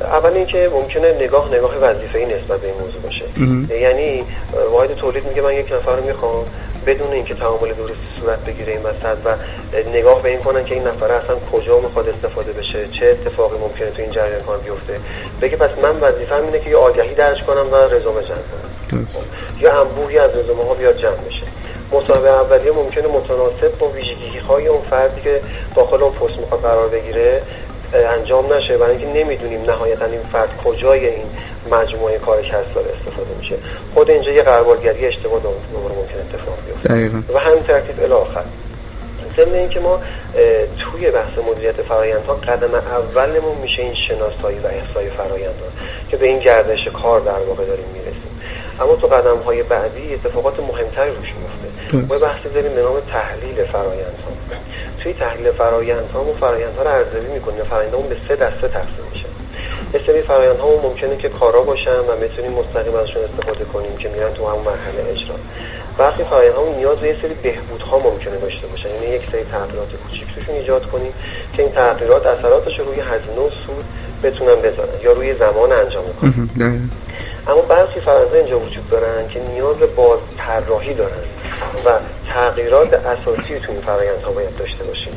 اول 0.00 0.30
اینکه 0.30 0.70
ممکنه 0.72 1.14
نگاه 1.24 1.48
نگاه 1.54 1.76
وظیفه‌ای 1.76 2.24
نسبت 2.24 2.60
به 2.60 2.66
این 2.66 2.76
موضوع 2.80 3.02
باشه. 3.02 3.24
یعنی 3.80 4.22
واحد 4.72 4.94
تولید 4.94 5.26
میگه 5.28 5.42
من 5.42 5.54
یک 5.54 5.72
نفر 5.72 5.96
رو 5.96 6.06
می‌خوام 6.06 6.44
بدون 6.86 7.12
اینکه 7.12 7.34
تعامل 7.34 7.72
درستی 7.72 8.08
صورت 8.20 8.44
بگیره 8.44 8.72
این 8.72 8.82
وسط 8.82 9.18
و 9.24 9.34
نگاه 9.90 10.22
به 10.22 10.28
این 10.28 10.42
کنن 10.42 10.64
که 10.64 10.74
این 10.74 10.82
نفر 10.82 11.10
اصلا 11.12 11.36
کجا 11.52 11.80
می‌خواد 11.80 12.08
استفاده 12.08 12.52
بشه 12.52 12.88
چه 13.00 13.06
اتفاقی 13.06 13.58
ممکنه 13.58 13.90
تو 13.90 14.02
این 14.02 14.10
جریان 14.10 14.40
کار 14.40 14.58
بیفته. 14.58 14.94
بگه 15.42 15.56
پس 15.56 15.70
من 15.82 16.00
وظیفه‌م 16.00 16.44
اینه 16.44 16.60
که 16.64 16.70
یه 16.70 16.76
آگهی 16.76 17.14
درج 17.14 17.38
کنم 17.46 17.66
و 17.72 17.76
رزومه 17.76 18.22
جمع 18.22 18.44
کنم. 18.52 19.06
یا 19.60 19.80
انبوهی 19.80 20.18
از 20.18 20.30
رزومه 20.36 20.64
ها 20.64 20.74
بیاد 20.74 20.96
جمع 21.02 21.16
بشه. 21.28 21.51
مصاحبه 21.92 22.28
اولیه 22.28 22.72
ممکنه 22.72 23.06
متناسب 23.08 23.78
با 23.78 23.88
ویژگی 23.88 24.38
های 24.38 24.66
اون 24.66 24.82
فردی 24.90 25.20
که 25.20 25.40
داخل 25.76 26.02
اون 26.02 26.12
پست 26.12 26.38
می‌خواد 26.38 26.60
قرار 26.60 26.88
بگیره 26.88 27.40
انجام 27.94 28.52
نشه. 28.52 28.78
برای 28.78 28.96
اینکه 28.96 29.24
نمی‌دونیم 29.24 29.62
نهایتا 29.62 30.04
این 30.04 30.20
فرد 30.32 30.56
کجای 30.64 31.06
این 31.06 31.26
مجموعه 31.70 32.18
کار 32.18 32.42
کسب 32.42 32.74
داره 32.74 32.90
استفاده 32.90 33.30
میشه. 33.38 33.56
خود 33.94 34.10
اینجا 34.10 34.30
یه 34.30 34.42
قربالگری 34.42 35.06
اشتباه 35.06 35.40
دوباره 35.40 35.94
ممکن 35.94 36.18
اتفاق 36.18 36.56
بیفته. 36.66 36.94
و 37.34 37.38
همین 37.38 37.60
ترتیب 37.60 38.02
الی 38.02 38.12
آخر 38.12 38.44
ضمن 39.36 39.54
اینکه 39.54 39.80
ما 39.80 40.00
توی 40.78 41.10
بحث 41.10 41.38
مدیریت 41.50 41.82
فرایندها 41.82 42.34
قدم 42.34 42.74
اولمون 42.74 43.56
میشه 43.62 43.82
این 43.82 43.94
شناسایی 44.08 44.58
و 44.58 44.66
احصای 44.66 45.10
فرایندها 45.10 45.66
که 46.10 46.16
به 46.16 46.26
این 46.26 46.38
گردش 46.38 46.88
کار 47.02 47.20
در 47.20 47.38
واقع 47.48 47.64
داریم 47.64 47.86
می‌رسیم. 47.92 48.31
اما 48.82 48.96
تو 48.96 49.06
قدم 49.06 49.38
های 49.38 49.62
بعدی 49.62 50.14
اتفاقات 50.14 50.60
مهمتری 50.60 51.10
روش 51.10 51.28
میفته 51.40 51.96
ما 51.96 52.18
بحثی 52.18 52.48
داریم 52.48 52.74
به 52.74 52.82
نام 52.82 53.00
تحلیل 53.00 53.64
فرایند 53.64 54.18
ها 54.26 54.56
توی 55.02 55.12
تحلیل 55.12 55.52
فرایند 55.52 56.10
ها 56.14 56.24
ما 56.24 56.32
فرایند 56.32 56.76
ها 56.76 56.82
رو 56.82 56.90
ارزیابی 56.90 57.26
می‌کنیم. 57.26 57.64
فرایند 57.64 58.08
به 58.08 58.16
سه 58.28 58.36
دسته 58.36 58.68
تقسیم 58.68 59.04
میشه. 59.12 59.26
یه 59.94 60.00
سری 60.06 60.22
فرایند 60.22 60.58
ها 60.58 60.68
ممکنه 60.68 61.16
که 61.16 61.28
کارا 61.28 61.62
باشن 61.62 61.98
و 61.98 62.16
بتونیم 62.20 62.52
مستقیم 62.52 62.96
ازشون 62.96 63.22
استفاده 63.24 63.64
کنیم 63.64 63.96
که 63.96 64.08
میرن 64.08 64.32
تو 64.32 64.46
همون 64.46 64.64
مرحله 64.64 65.10
اجرا. 65.10 65.36
برخی 65.98 66.24
فرایند 66.24 66.54
ها 66.54 66.74
نیاز 66.76 66.98
به 66.98 67.08
یه 67.08 67.16
سری 67.22 67.34
بهبود 67.34 67.82
ها 67.82 67.98
ممکنه 67.98 68.36
داشته 68.36 68.66
باشن. 68.66 68.88
یعنی 68.88 69.06
یک 69.06 69.30
سری 69.32 69.44
تغییرات 69.44 69.88
کوچیک 70.04 70.34
توشون 70.34 70.54
ایجاد 70.54 70.86
کنیم 70.86 71.12
که 71.52 71.62
این 71.62 71.72
تغییرات 71.72 72.26
اثراتش 72.26 72.78
رو 72.78 72.84
روی 72.84 73.00
هزینه 73.00 73.40
و 73.40 73.50
سود 73.66 73.84
بتونن 74.22 74.54
بذارن 74.54 75.00
یا 75.04 75.12
روی 75.12 75.34
زمان 75.34 75.72
انجام 75.72 76.04
کنن 76.20 76.90
اما 77.48 77.62
برخی 77.62 78.00
فرایندها 78.00 78.38
اینجا 78.38 78.58
وجود 78.58 78.88
دارن 78.88 79.28
که 79.28 79.40
نیاز 79.40 79.76
به 79.76 79.86
باز 79.86 80.18
طراحی 80.38 80.94
دارن 80.94 81.24
و 81.86 81.90
تغییرات 82.28 82.94
اساسی 82.94 83.58
تو 83.58 83.72
این 83.72 83.80
فرایندها 83.80 84.32
باید 84.32 84.54
داشته 84.54 84.84
باشیم. 84.84 85.12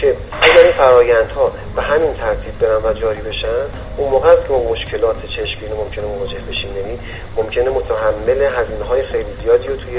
که 0.00 0.16
اگر 0.42 0.64
این 0.64 0.72
فرایندها 0.72 1.52
به 1.76 1.82
همین 1.82 2.14
ترتیب 2.14 2.58
برن 2.58 2.84
و 2.84 2.92
جاری 2.92 3.20
بشن 3.20 3.66
اون 3.96 4.10
موقع 4.10 4.28
است 4.28 4.46
که 4.46 4.52
ما 4.52 4.70
مشکلات 4.70 5.16
چشمگیری 5.26 5.72
ممکنه 5.72 6.04
مواجه 6.04 6.38
بشیم. 6.38 6.76
یعنی 6.76 6.98
ممکنه 7.36 7.70
متحمل 7.70 8.42
هزینه 8.42 8.84
های 8.84 9.02
خیلی 9.02 9.30
زیادی 9.42 9.66
رو 9.66 9.76
توی 9.76 9.98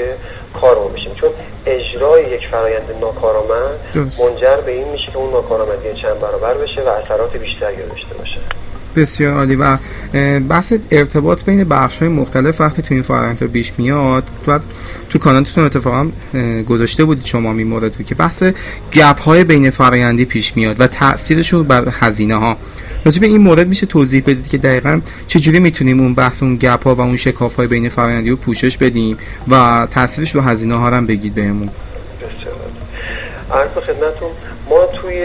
کارمون 0.60 0.92
بشیم. 0.92 1.14
چون 1.14 1.30
اجرای 1.66 2.22
یک 2.22 2.48
فرایند 2.50 2.96
ناکارآمد 3.00 3.96
منجر 4.20 4.56
به 4.56 4.72
این 4.72 4.88
میشه 4.88 5.12
که 5.12 5.18
اون 5.18 5.30
ناکارآمدی 5.30 6.02
چند 6.02 6.18
برابر 6.18 6.54
بشه 6.54 6.82
و 6.82 6.88
اثرات 6.88 7.36
بیشتری 7.36 7.76
داشته 7.76 8.14
باشه. 8.14 8.40
بسیار 8.96 9.34
عالی 9.34 9.56
و 9.56 9.76
بحث 10.48 10.72
ارتباط 10.90 11.44
بین 11.44 11.64
بخش 11.64 11.98
های 11.98 12.08
مختلف 12.08 12.60
وقتی 12.60 12.82
تو 12.82 12.94
این 12.94 13.02
فرآیند 13.02 13.42
پیش 13.42 13.72
میاد 13.78 14.24
تو 14.44 14.58
تو 15.10 15.18
کانالتون 15.18 15.64
اتفاقا 15.64 16.10
گذاشته 16.68 17.04
بودید 17.04 17.24
شما 17.24 17.52
می 17.52 17.64
مورد 17.64 18.04
که 18.04 18.14
بحث 18.14 18.44
گپ 18.92 19.20
های 19.20 19.44
بین 19.44 19.70
فرآیندی 19.70 20.24
پیش 20.24 20.56
میاد 20.56 20.80
و 20.80 20.86
تاثیرشون 20.86 21.62
بر 21.62 21.88
هزینه 22.00 22.34
ها 22.34 22.56
راجع 23.04 23.20
به 23.20 23.26
این 23.26 23.40
مورد 23.40 23.68
میشه 23.68 23.86
توضیح 23.86 24.22
بدید 24.22 24.48
که 24.48 24.58
دقیقا 24.58 25.00
چجوری 25.26 25.60
می‌تونیم 25.60 26.00
اون 26.00 26.14
بحث 26.14 26.42
اون 26.42 26.56
گپ 26.56 26.84
ها 26.84 26.94
و 26.94 27.00
اون 27.00 27.16
شکاف 27.16 27.56
های 27.56 27.66
بین 27.66 27.88
فرآیندی 27.88 28.30
رو 28.30 28.36
پوشش 28.36 28.76
بدیم 28.76 29.16
و 29.48 29.86
تاثیرش 29.90 30.34
رو 30.34 30.40
هزینه 30.40 30.74
ها 30.74 30.90
هم 30.90 31.06
بگید 31.06 31.34
بهمون. 31.34 31.70
عرض 33.50 33.70
خدمتتون 33.70 34.30
ما 34.72 34.86
توی 34.86 35.24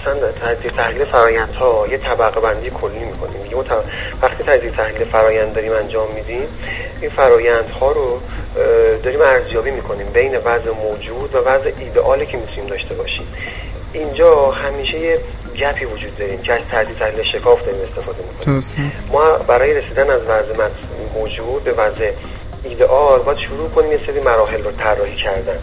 اصلا 0.00 0.32
تجزیه 0.32 0.70
تحلیل 0.70 1.04
فرایند 1.04 1.54
ها 1.54 1.84
یه 1.90 1.98
طبقه 1.98 2.40
بندی 2.40 2.70
کلی 2.70 3.04
می‌کنیم. 3.04 3.42
میگیم 3.42 3.58
وقتی 4.22 4.44
تجزیه 4.44 4.70
تحلیل 4.70 5.04
فرایند 5.04 5.52
داریم 5.52 5.72
انجام 5.72 6.08
میدیم 6.14 6.48
این 7.00 7.10
فرایند 7.10 7.70
ها 7.70 7.92
رو 7.92 8.20
داریم 9.02 9.20
ارزیابی 9.20 9.70
می‌کنیم 9.70 10.06
بین 10.06 10.36
وضع 10.36 10.70
موجود 10.70 11.34
و 11.34 11.38
وضع 11.38 11.70
ایدئالی 11.78 12.26
که 12.26 12.38
می‌تونیم 12.38 12.66
داشته 12.66 12.94
باشیم. 12.94 13.26
اینجا 13.92 14.50
همیشه 14.50 14.98
یه 14.98 15.18
گپی 15.60 15.84
وجود 15.84 16.14
داریم 16.18 16.42
که 16.42 16.54
از 16.54 16.60
تجزیه 16.72 16.94
تحلیل 16.94 17.22
شکاف 17.22 17.60
داریم 17.64 17.80
استفاده 17.80 18.18
می‌کنیم. 18.22 18.56
ما 19.12 19.38
برای 19.38 19.74
رسیدن 19.74 20.10
از 20.10 20.22
وضع 20.22 20.68
موجود 21.14 21.64
به 21.64 21.72
وضع 21.72 22.10
ایدئال 22.64 23.22
باید 23.22 23.38
شروع 23.38 23.68
کنیم 23.68 23.92
یه 23.92 24.00
سری 24.06 24.20
مراحل 24.20 24.62
رو 24.62 24.70
طراحی 24.70 25.16
کردن. 25.16 25.58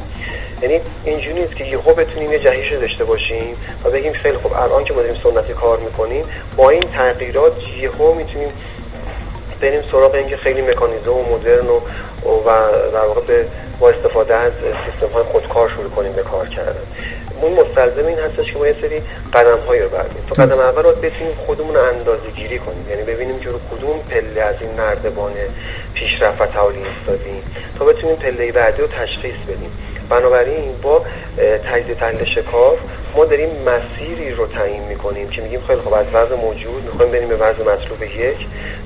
یعنی 0.62 0.80
اینجوری 1.06 1.34
نیست 1.34 1.56
که 1.56 1.64
یهو 1.64 1.94
بتونیم 1.94 2.32
یه 2.32 2.40
جهش 2.40 2.74
داشته 2.74 3.06
باشیم 3.06 3.56
و 3.84 3.90
بگیم 3.90 4.14
خیلی 4.14 4.38
خوب 4.38 4.54
الان 4.54 4.84
که 4.84 4.94
ما 4.94 5.02
داریم 5.02 5.22
سنتی 5.24 5.54
کار 5.54 5.78
می‌کنیم 5.78 6.26
با 6.58 6.70
این 6.70 6.82
تغییرات 6.82 7.68
یهو 7.82 8.14
می‌تونیم 8.14 8.50
بریم 9.62 9.82
سراغ 9.92 10.16
اینکه 10.16 10.38
خیلی 10.38 10.62
مکانیزه 10.62 11.12
و 11.12 11.36
مدرن 11.36 11.68
و 11.68 11.80
و 12.26 12.50
در 12.92 13.08
واقع 13.08 13.22
به 13.22 13.48
با 13.80 13.90
استفاده 13.90 14.36
از 14.36 14.52
سیستم 14.62 15.14
های 15.14 15.24
خودکار 15.24 15.70
شروع 15.70 15.90
کنیم 15.90 16.12
به 16.12 16.24
کار 16.24 16.48
کردن. 16.48 16.82
اون 17.42 17.52
مستلزم 17.52 18.06
این 18.06 18.20
هستش 18.20 18.54
که 18.54 18.60
ما 18.60 18.68
یه 18.68 18.76
سری 18.82 19.02
قدم 19.34 19.60
هایی 19.68 19.82
رو 19.82 19.90
بردیم. 19.90 20.22
تو 20.28 20.42
قدم 20.42 20.60
اول 20.60 20.84
رو 20.84 20.92
بتونیم 20.92 21.36
خودمون 21.46 21.76
رو 21.76 21.84
اندازه 21.84 22.30
گیری 22.36 22.60
کنیم. 22.60 22.90
یعنی 22.90 23.04
ببینیم 23.04 23.40
که 23.40 23.50
رو 23.50 23.60
کدوم 23.72 24.00
پله 24.00 24.42
از 24.42 24.56
این 24.62 24.72
نردبان 24.72 25.32
پیشرفت 25.94 26.42
و 26.42 26.46
تعالی 26.46 26.78
ایستادیم 26.84 27.44
تا 27.80 27.86
بتونیم 27.86 28.16
پله 28.16 28.52
بعدی 28.52 28.82
رو 28.82 28.88
تشخیص 28.88 29.36
بدیم. 29.48 29.72
بنابراین 30.10 30.82
با 30.82 31.06
تجزیه 31.72 31.96
تحلیل 31.96 32.26
شکاف 32.26 32.78
ما 33.16 33.26
داریم 33.26 33.50
مسیری 33.50 34.32
رو 34.32 34.48
تعیین 34.48 34.84
می‌کنیم 34.84 35.30
که 35.30 35.42
میگیم 35.42 35.62
خیلی 35.68 35.80
خوب 35.80 35.94
از 35.94 36.06
وضع 36.14 36.36
موجود 36.36 36.84
می‌خوایم 36.84 37.12
بریم 37.12 37.28
به 37.28 37.36
وضع 37.36 37.62
مطلوب 37.62 38.04
یک 38.04 38.38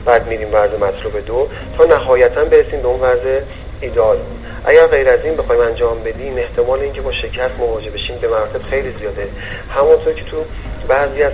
بعد 0.06 0.28
میریم 0.28 0.48
وضع 0.48 0.78
مطلوب 0.78 1.26
دو 1.26 1.48
تا 1.78 1.86
نهایتا 1.86 2.46
برسیم 2.46 2.82
به 2.82 2.88
اون 2.88 3.00
وضع 3.00 3.40
ایدال 3.82 4.18
اگر 4.66 4.88
غیر 4.88 5.10
از 5.10 5.26
این 5.26 5.36
بخوایم 5.36 5.62
انجام 5.62 6.04
بدیم 6.04 6.38
احتمال 6.38 6.80
اینکه 6.80 7.02
با 7.02 7.12
شکست 7.12 7.60
مواجه 7.60 7.90
بشیم 7.90 8.18
به 8.22 8.28
مراتب 8.28 8.64
خیلی 8.64 8.92
زیاده. 8.92 9.28
همونطور 9.70 10.14
که 10.14 10.24
تو 10.24 10.38
بعضی 10.88 11.22
از 11.22 11.34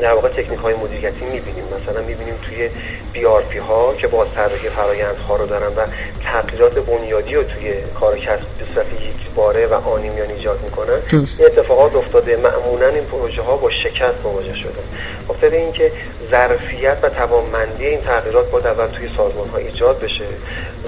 در 0.00 0.12
واقع 0.12 0.28
تکنیک 0.28 0.58
های 0.58 0.74
مدیریتی 0.74 1.24
می‌بینیم. 1.24 1.64
مثلا 1.64 2.02
می‌بینیم 2.02 2.34
توی 2.48 2.70
بی 3.12 3.26
آر 3.26 3.42
پی 3.42 3.58
ها 3.58 3.94
که 3.94 4.06
باز 4.06 4.32
طراحی 4.34 4.68
فرایند 4.68 5.16
ها 5.16 5.36
رو 5.36 5.46
دارن 5.46 5.76
و 5.76 5.86
تغییرات 6.24 6.78
بنیادی 6.78 7.34
رو 7.34 7.42
توی 7.42 7.72
کار 8.00 8.18
کسب 8.18 8.46
به 8.58 8.64
صورت 8.74 8.86
یک 8.92 9.30
باره 9.34 9.66
و 9.66 9.74
آنی 9.74 10.08
میان 10.10 10.30
ایجاد 10.30 10.60
می‌کنن. 10.62 10.98
این 11.12 11.46
اتفاقات 11.46 11.94
افتاده. 11.94 12.36
معمولا 12.36 12.88
این 12.88 13.04
پروژه 13.04 13.42
ها 13.42 13.56
با 13.56 13.70
شکست 13.70 14.24
مواجه 14.24 14.56
شده. 14.56 14.82
خاطر 15.28 15.48
اینکه 15.48 15.92
ظرفیت 16.30 16.98
و 17.02 17.08
توانمندی 17.08 17.86
این 17.86 18.00
تغییرات 18.00 18.50
باید 18.50 18.66
اول 18.66 18.86
توی 18.86 19.08
سازمان 19.16 19.48
ها 19.48 19.58
ایجاد 19.58 20.00
بشه 20.00 20.24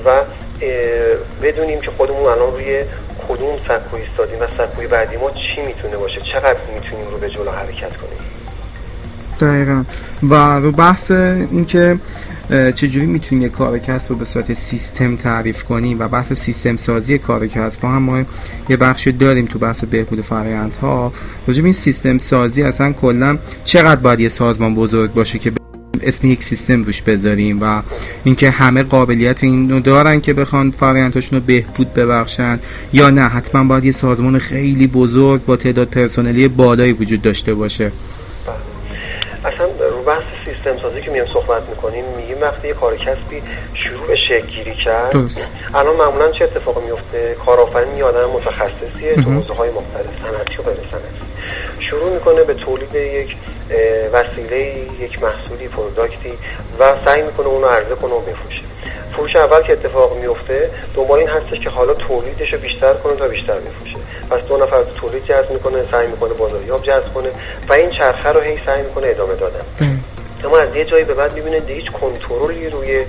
و 0.05 0.25
بدونیم 1.43 1.81
که 1.81 1.91
خودمون 1.91 2.27
الان 2.27 2.53
روی 2.53 2.85
کدوم 3.29 3.59
سکوی 3.69 4.03
ایستادیم 4.03 4.41
و 4.41 4.47
سکوی 4.59 4.87
بعدی 4.87 5.17
ما 5.17 5.31
چی 5.31 5.61
می‌تونه 5.67 5.97
باشه؟ 5.97 6.21
چقدر 6.33 6.59
می‌تونیم 6.75 7.07
رو 7.11 7.19
به 7.19 7.31
جلو 7.31 7.51
حرکت 7.51 7.97
کنیم؟ 7.97 8.10
دقیقا. 9.41 9.85
و 10.23 10.35
رو 10.35 10.73
بحث 10.73 11.11
اینکه 11.11 11.99
چجوری 12.75 13.07
می‌تونیم 13.07 13.45
یک 13.45 13.53
کار 13.53 13.79
کسب 13.79 14.11
رو 14.11 14.17
به 14.17 14.25
صورت 14.25 14.53
سیستم 14.53 15.17
تعریف 15.17 15.65
کنیم 15.65 16.01
و 16.01 16.09
بحث 16.09 16.33
سیستم 16.33 16.77
سازی 16.77 17.19
کار 17.19 17.47
کسب 17.47 17.85
هم 17.85 18.03
ما 18.03 18.23
یه 18.69 18.77
بخش 18.77 19.09
داریم 19.09 19.47
تو 19.47 19.59
بحث 19.59 19.85
بهبود 19.85 20.21
فرآیندها. 20.21 21.13
راجع 21.47 21.65
این 21.65 21.73
سیستم 21.73 22.19
سازی 22.19 22.63
اصلا 22.63 22.93
کلا 22.93 23.39
چقدر 23.65 24.01
باید 24.01 24.21
یه 24.21 24.29
سازمان 24.29 24.75
بزرگ 24.75 25.13
باشه 25.13 25.39
که 25.39 25.53
اسم 26.03 26.27
یک 26.27 26.43
سیستم 26.43 26.85
روش 26.85 27.03
بذاریم 27.03 27.59
و 27.63 27.83
اینکه 28.25 28.51
همه 28.51 28.83
قابلیت 28.83 29.45
اینو 29.45 29.81
دارن 29.81 30.21
که 30.21 30.33
بخوان 30.33 30.71
فرآیندهاشون 30.71 31.39
رو 31.39 31.45
بهبود 31.47 31.95
ببخشن 31.95 32.59
یا 32.93 33.11
نه. 33.11 33.23
حتما 33.23 33.65
باید 33.65 33.85
یه 33.85 33.93
سازمان 33.93 34.39
خیلی 34.39 34.87
بزرگ 34.87 35.45
با 35.45 35.57
تعداد 35.57 35.89
پرسنلی 35.89 36.49
بالایی 36.49 36.93
وجود 36.93 37.23
داشته 37.23 37.55
باشه. 37.55 37.93
سیستم 40.65 40.83
سازی 40.83 41.01
که 41.01 41.11
میام 41.11 41.27
صحبت 41.27 41.63
می‌کنیم 41.69 42.05
میگیم 42.17 42.41
وقتی 42.41 42.69
یه 42.69 42.75
کار 42.75 42.97
کسبی 42.97 43.43
شروع 43.75 44.07
به 44.07 44.41
گیری 44.41 44.75
کرد 44.85 45.15
الان 45.75 45.97
معمولا 45.97 46.31
چه 46.31 46.45
اتفاقی 46.45 46.87
میفته 46.87 47.37
کارآفرین 47.47 47.97
یه 47.97 48.05
آدم 48.05 48.31
متخصصیه 48.31 49.15
تو 49.15 49.31
حوزه 49.31 49.55
های 49.55 49.71
مختلف 49.71 50.23
صنعتی 50.23 50.57
و 50.57 50.63
غیر 50.63 50.77
صنعتی. 50.91 51.27
شروع 51.91 52.11
می‌کنه 52.11 52.45
به 52.45 52.55
تولید 52.55 52.95
یک 52.95 53.37
وسیله 54.13 54.87
یک 55.01 55.23
محصولی 55.23 55.69
پروداکتی 55.69 56.33
و 56.81 56.95
سعی 57.05 57.23
می‌کنه 57.23 57.47
اونو 57.47 57.67
عرضه 57.67 57.95
کنه 57.95 58.15
و 58.15 58.21
بفروشه. 58.21 58.63
فروش 59.13 59.37
اول 59.37 59.63
که 59.63 59.73
اتفاق 59.73 60.17
میفته 60.17 60.71
دنبال 60.95 61.19
این 61.19 61.29
هستش 61.29 61.59
که 61.61 61.71
حالا 61.71 61.95
تولیدش 61.95 62.53
رو 62.53 62.59
بیشتر 62.59 62.95
کنه 62.95 63.17
تا 63.17 63.29
بیشتر 63.29 63.59
بفروشه. 63.59 63.97
پس 64.31 64.41
دو 64.41 64.57
نفر 64.57 64.83
تولید 64.83 65.25
جذب 65.25 65.51
می‌کنه 65.53 65.85
سعی 65.91 66.07
می‌کنه 66.07 66.35
بازاریاب 66.35 66.83
جذب 66.83 67.15
کنه 67.15 67.29
و 67.69 67.73
این 67.73 67.91
چرخه 67.91 68.29
رو 68.29 68.41
هی 68.41 68.59
سعی 68.67 68.83
می‌کنه 68.83 69.07
ادامه 69.09 69.35
دادن 69.35 69.65
اما 70.45 70.59
از 70.59 70.77
یه 70.77 70.85
جایی 70.85 71.05
به 71.05 71.15
بعد 71.15 71.35
می‌بینه 71.35 71.61
دیگه 71.61 71.75
هیچ 71.75 71.91
کنترلی 71.93 72.71
روی 72.71 73.05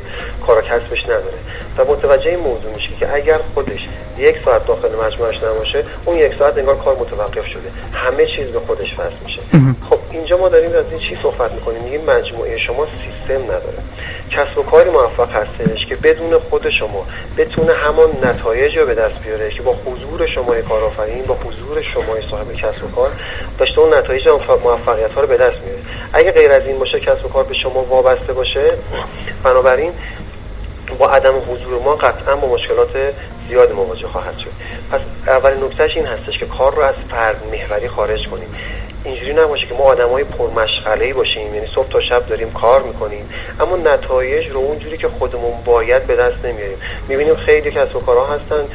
کار 0.48 0.62
کسبش 0.62 1.04
نداره. 1.04 1.38
و 1.78 1.86
متوجه 1.86 2.30
این 2.30 2.40
موضوع 2.40 2.72
میشه 2.76 2.90
که 3.00 3.14
اگر 3.14 3.40
خودش 3.54 3.88
یک 4.18 4.36
ساعت 4.46 4.66
داخل 4.66 4.90
مجموعش 5.06 5.44
نباشه 5.44 5.84
اون 6.06 6.20
یک 6.20 6.34
ساعت 6.40 6.58
انگار 6.58 6.78
کار 6.78 6.96
متوقف 6.96 7.46
شده. 7.46 7.72
همه 7.94 8.26
چیز 8.26 8.46
به 8.46 8.60
خودش 8.60 8.94
وصل 8.94 9.16
میشه. 9.26 9.42
خب 9.90 10.00
اینجا 10.12 10.38
ما 10.38 10.50
داریم 10.50 10.76
از 10.76 10.86
این 10.92 11.00
چی 11.00 11.18
صحبت 11.24 11.54
می‌کنیم؟ 11.54 11.84
میگیم 11.84 12.02
مجموعه 12.06 12.58
شما 12.68 12.86
سیستم 12.86 13.44
نداره. 13.44 13.78
کسب 14.32 14.58
و 14.58 14.64
کاری 14.64 14.90
موفق 14.90 15.32
هستش 15.32 15.86
که 15.86 15.96
بدون 15.96 16.40
خود 16.40 16.70
شما 16.70 17.06
بتونه 17.38 17.74
همان 17.74 18.10
نتایج 18.24 18.78
رو 18.78 18.86
به 18.86 18.96
دست 18.96 19.24
بیاره 19.24 19.50
که 19.50 19.62
با 19.62 19.76
حضور 19.86 20.28
شما 20.28 20.62
کارآفرین 20.62 21.24
با 21.24 21.36
حضور 21.36 21.82
شما 21.82 22.30
صاحب 22.32 22.54
کسب 22.54 22.84
و 22.84 22.88
کار 22.96 23.10
داشته 23.58 23.80
اون 23.80 23.94
نتایج 23.94 24.30
موفقیت 24.64 25.14
ها 25.14 25.22
رو 25.22 25.28
به 25.28 25.38
دست 25.38 25.58
میاره 25.58 25.82
اگه 26.14 26.32
غیر 26.32 26.52
از 26.52 26.66
این 26.66 26.80
باشه 26.80 27.00
کسب 27.00 27.26
و 27.26 27.30
کار 27.30 27.44
به 27.44 27.54
شما 27.54 27.84
وابسته 27.84 28.34
باشه. 28.34 28.74
بنابراین 29.44 29.94
با 31.00 31.08
عدم 31.08 31.34
حضور 31.38 31.82
ما 31.82 31.96
قطعا 31.96 32.36
با 32.36 32.48
مشکلات 32.48 33.14
زیاد 33.50 33.72
مواجه 33.72 34.08
خواهد 34.08 34.38
شد. 34.38 34.52
پس 34.92 35.00
اولین 35.28 35.64
نکتهش 35.64 35.92
این 35.96 36.06
هستش 36.06 36.40
که 36.40 36.46
کار 36.46 36.76
رو 36.76 36.82
از 36.82 36.96
فرد 37.12 37.44
محوری 37.52 37.88
خارج 37.88 38.28
کنیم. 38.32 38.56
اینجوری 39.06 39.34
نباشه 39.34 39.68
که 39.68 39.74
ما 39.74 39.84
آدمای 39.84 40.24
پرمشغله 40.24 41.14
باشیم. 41.14 41.56
یعنی 41.56 41.68
صبح 41.76 41.90
تا 41.90 42.02
شب 42.02 42.26
داریم 42.26 42.52
کار 42.52 42.82
می‌کنیم. 42.82 43.30
اما 43.60 43.78
نتایج 43.78 44.48
رو 44.48 44.60
اونجوری 44.60 44.98
که 44.98 45.08
خودمون 45.08 45.54
باید 45.66 46.08
به 46.08 46.16
دست 46.16 46.46
نمیاریم. 46.46 46.78
می‌بینیم 47.08 47.36
خیلی 47.36 47.72
کسب 47.72 47.96
و 47.96 48.00
کارها 48.00 48.26
هستن 48.26 48.66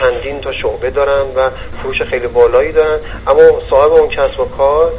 چندین 0.00 0.40
تا 0.40 0.52
شعبه 0.52 0.90
دارن 0.90 1.26
و 1.36 1.50
فروش 1.82 2.02
خیلی 2.02 2.26
بالایی 2.26 2.72
دارن. 2.72 2.98
اما 3.26 3.60
صاحب 3.70 3.92
اون 3.92 4.08
کسب 4.08 4.40
و 4.40 4.44
کار 4.44 4.92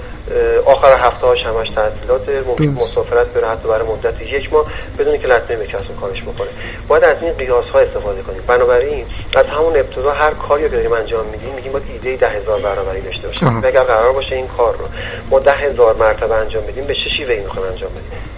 آخر 0.65 0.99
هفته 0.99 1.27
هاش 1.27 1.43
همش 1.43 1.69
تعطیلات 1.69 2.29
مسافرت 2.59 3.27
بره 3.27 3.47
حتی 3.47 3.67
برای 3.67 3.87
مدت 3.87 4.21
یک 4.21 4.53
ماه 4.53 4.65
بدون 4.99 5.17
که 5.17 5.27
لطمه 5.27 5.55
به 5.55 5.65
کارش 6.01 6.21
بکنه. 6.21 6.49
باید 6.87 7.03
از 7.03 7.23
این 7.23 7.33
قیاس 7.33 7.65
ها 7.65 7.79
استفاده 7.79 8.21
کنیم. 8.21 8.41
بنابراین 8.47 9.05
از 9.35 9.45
همون 9.45 9.77
ابتدا 9.77 10.11
هر 10.11 10.31
کاری 10.31 10.63
که 10.63 10.69
داریم 10.69 10.93
انجام 10.93 11.25
میدیم 11.25 11.55
میگیم 11.55 11.71
باید 11.71 11.85
ایده 11.89 12.15
ده 12.15 12.29
هزار 12.29 12.61
برابری 12.61 13.01
داشته 13.01 13.27
باشیم. 13.27 13.61
اگر 13.65 13.83
قرار 13.83 14.13
باشه 14.13 14.35
این 14.35 14.47
کار 14.47 14.75
رو 14.77 14.85
ما 15.29 15.39
ده 15.39 15.51
هزار 15.51 15.95
مرتبه 15.99 16.35
انجام 16.35 16.63
بدیم 16.63 16.83
به 16.83 16.93
چه 16.93 17.09
شیوه 17.17 17.33
این 17.33 17.45
انجام 17.49 17.91
بدیم؟ 17.91 18.34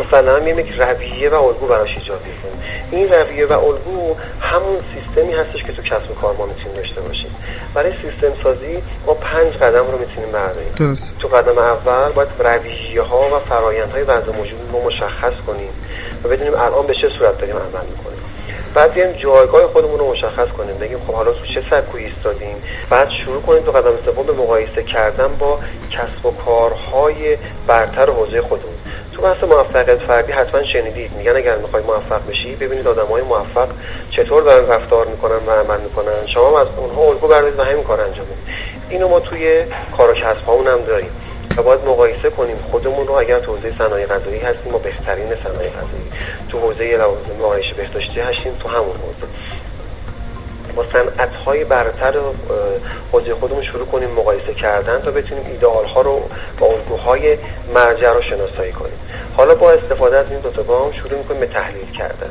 مثلا 0.00 0.38
میگیم 0.38 0.58
یک 0.58 0.72
رویه 0.72 1.30
و 1.30 1.34
الگو 1.34 1.66
براش 1.66 1.88
ایجاد 1.98 2.20
کنیم 2.22 2.62
این 2.90 3.08
رویه 3.08 3.46
و 3.46 3.52
الگو 3.52 4.14
همون 4.40 4.78
سیستمی 4.94 5.32
هستش 5.32 5.62
که 5.62 5.72
تو 5.72 5.82
کسب 5.82 6.10
و 6.10 6.14
کار 6.14 6.36
ما 6.36 6.46
می‌تونیم 6.46 6.76
داشته 6.76 7.00
باشیم. 7.00 7.36
برای 7.74 7.92
سیستم 7.92 8.42
سازی 8.42 8.82
ما 9.06 9.14
پنج 9.14 9.52
قدم 9.52 9.86
رو 9.86 9.98
می‌تونیم 9.98 10.30
برداریم. 10.32 10.72
تو 11.20 11.28
قدم 11.28 11.58
اول 11.58 12.12
باید 12.12 12.28
رویه 12.38 13.02
ها 13.02 13.36
و 13.36 13.40
فرایند 13.40 13.90
های 13.92 14.02
وضع 14.02 14.32
موجود 14.32 14.58
رو 14.72 14.84
مشخص 14.84 15.44
کنیم 15.46 15.70
و 16.24 16.28
بدونیم 16.28 16.54
الان 16.54 16.86
به 16.86 16.94
چه 16.94 17.08
صورت 17.18 17.38
داریم 17.38 17.56
عمل 17.56 17.86
می‌کنیم. 17.90 18.18
بعد 18.74 18.94
بیایم 18.94 19.12
جایگاه 19.12 19.66
خودمون 19.66 19.98
رو 19.98 20.10
مشخص 20.10 20.48
کنیم. 20.48 20.78
بگیم 20.78 20.98
خب 21.06 21.14
حالا 21.14 21.32
تو 21.32 21.46
چه 21.54 21.62
سبکی 21.70 21.98
ایستادیم؟ 21.98 22.56
بعد 22.90 23.08
شروع 23.24 23.42
کنیم 23.42 23.62
تو 23.62 23.72
قدم 23.72 23.92
سوم 24.04 24.26
به 24.26 24.32
مقایسه 24.32 24.82
کردن 24.82 25.28
با 25.38 25.58
کسب 25.90 26.26
و 26.26 26.30
کارهای 26.44 27.36
برتر 27.66 28.10
حوزه 28.10 28.40
خودمون. 28.40 28.73
تو 29.14 29.22
بحث 29.22 29.44
موفقیت 29.44 29.98
فردی 29.98 30.32
حتما 30.32 30.64
شنیدید. 30.64 31.12
میگن 31.16 31.36
اگر 31.36 31.56
می‌خوای 31.56 31.82
موفق 31.82 32.28
بشی 32.28 32.54
ببینید 32.54 32.86
های 32.86 33.22
موفق 33.22 33.68
چطور 34.16 34.42
دارن 34.42 34.66
رفتار 34.66 35.06
می‌کنن 35.06 35.46
و 35.46 35.50
عمل 35.50 35.80
می‌کنن. 35.80 36.26
شما 36.26 36.60
از 36.60 36.66
اونها 36.76 37.02
الگو 37.02 37.28
بردارید 37.28 37.58
و 37.58 37.62
همین 37.62 37.84
کار 37.84 38.00
انجام 38.00 38.26
بدید. 38.26 38.54
اینو 38.88 39.08
ما 39.08 39.20
توی 39.20 39.64
کار 39.96 40.10
و 40.10 40.14
کسب 40.14 40.48
هم 40.48 40.84
داریم. 40.86 41.10
و 41.56 41.62
باید 41.62 41.80
مقایسه 41.80 42.30
کنیم. 42.30 42.56
خودمون 42.70 43.06
رو 43.06 43.14
اگر 43.14 43.40
تو 43.40 43.56
حوزه 43.56 43.72
صنایع 43.78 44.06
غذایی 44.06 44.38
هستیم 44.38 44.72
ما 44.72 44.78
بهترین 44.78 45.26
صنایع 45.26 45.70
غذایی 45.70 46.10
تو 46.48 46.58
حوزه 46.58 46.84
لوازم 46.84 47.76
بهداشتی 47.76 48.20
هستیم 48.20 48.52
تو 48.62 48.68
همون 48.68 48.96
حوزه. 48.96 49.26
با 50.76 50.84
صنعت 50.92 51.34
های 51.46 51.64
برتر 51.64 52.14
حوزه 53.12 53.34
خودمون 53.34 53.62
شروع 53.62 53.86
کنیم 53.86 54.10
مقایسه 54.10 54.54
کردن 54.54 55.00
تا 55.00 55.10
بتونیم 55.10 55.46
ایدئال 55.46 55.84
ها 55.84 56.00
رو 56.00 56.22
با 56.58 56.66
الگوهای 56.66 57.38
مرجع 57.74 58.12
رو 58.12 58.22
شناسایی 58.22 58.72
کنیم. 58.72 58.98
حالا 59.36 59.54
با 59.54 59.70
استفاده 59.70 60.18
از 60.18 60.30
این 60.30 60.40
دو 60.40 60.50
تا 60.50 60.62
گام 60.62 60.92
شروع 60.92 61.18
می‌کنیم 61.18 61.40
به 61.40 61.46
تحلیل 61.46 61.90
کردن. 61.90 62.30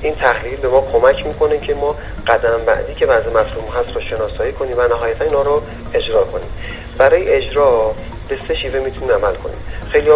این 0.00 0.14
تحلیل 0.14 0.56
به 0.56 0.68
ما 0.68 0.80
کمک 0.92 1.26
می‌کنه 1.26 1.58
که 1.58 1.74
ما 1.74 1.96
قدم 2.26 2.58
بعدی 2.66 2.94
که 2.94 3.06
وضع 3.06 3.28
مطلوب 3.28 3.64
هست 3.76 3.94
رو 3.94 4.00
شناسایی 4.00 4.52
کنیم 4.52 4.78
و 4.78 4.82
نهایتا 4.82 5.24
اینا 5.24 5.42
رو 5.42 5.62
اجرا 5.94 6.24
کنیم. 6.24 6.50
برای 6.98 7.28
اجرا 7.28 7.94
به 8.28 8.38
سه 8.48 8.54
شیوه 8.54 8.80
می‌تونیم 8.80 9.10
عمل 9.10 9.34
کنیم. 9.34 9.58
خیلی 9.94 10.10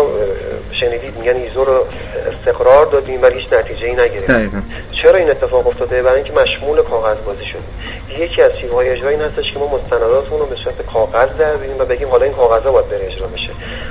شنیدید 0.81 1.19
میگن 1.19 1.37
ایزو 1.37 1.65
رو 1.65 1.87
استقرار 2.33 2.87
دادیم 2.87 3.23
ولی 3.23 3.41
هیچ 3.41 3.53
نتیجه 3.53 3.87
ای 3.87 3.93
نگرفتیم 3.93 4.65
چرا 5.03 5.19
این 5.19 5.31
اتفاق 5.31 5.67
افتاده؟ 5.67 6.03
برای 6.03 6.23
اینکه 6.23 6.41
مشمول 6.41 6.83
کاغذ 6.83 7.17
بازی 7.27 7.45
شدیم 7.45 8.25
یکی 8.25 8.43
از 8.43 8.51
شیوه 8.61 8.75
های 8.75 8.89
اجرا 8.89 9.09
این 9.09 9.21
هستش 9.21 9.45
که 9.55 9.59
ما 9.59 9.77
مستنداتمون 9.77 10.41
رو 10.41 10.47
به 10.47 10.57
صورت 10.65 10.87
کاغذ 10.87 11.29
در 11.39 11.57
و 11.79 11.85
بگیم 11.85 12.09
حالا 12.09 12.25
این 12.25 12.35
کاغذ 12.35 12.63
ها 12.63 12.73
باید 12.73 12.89
بره 12.89 13.07
اجرا 13.07 13.27
بشه. 13.27 13.51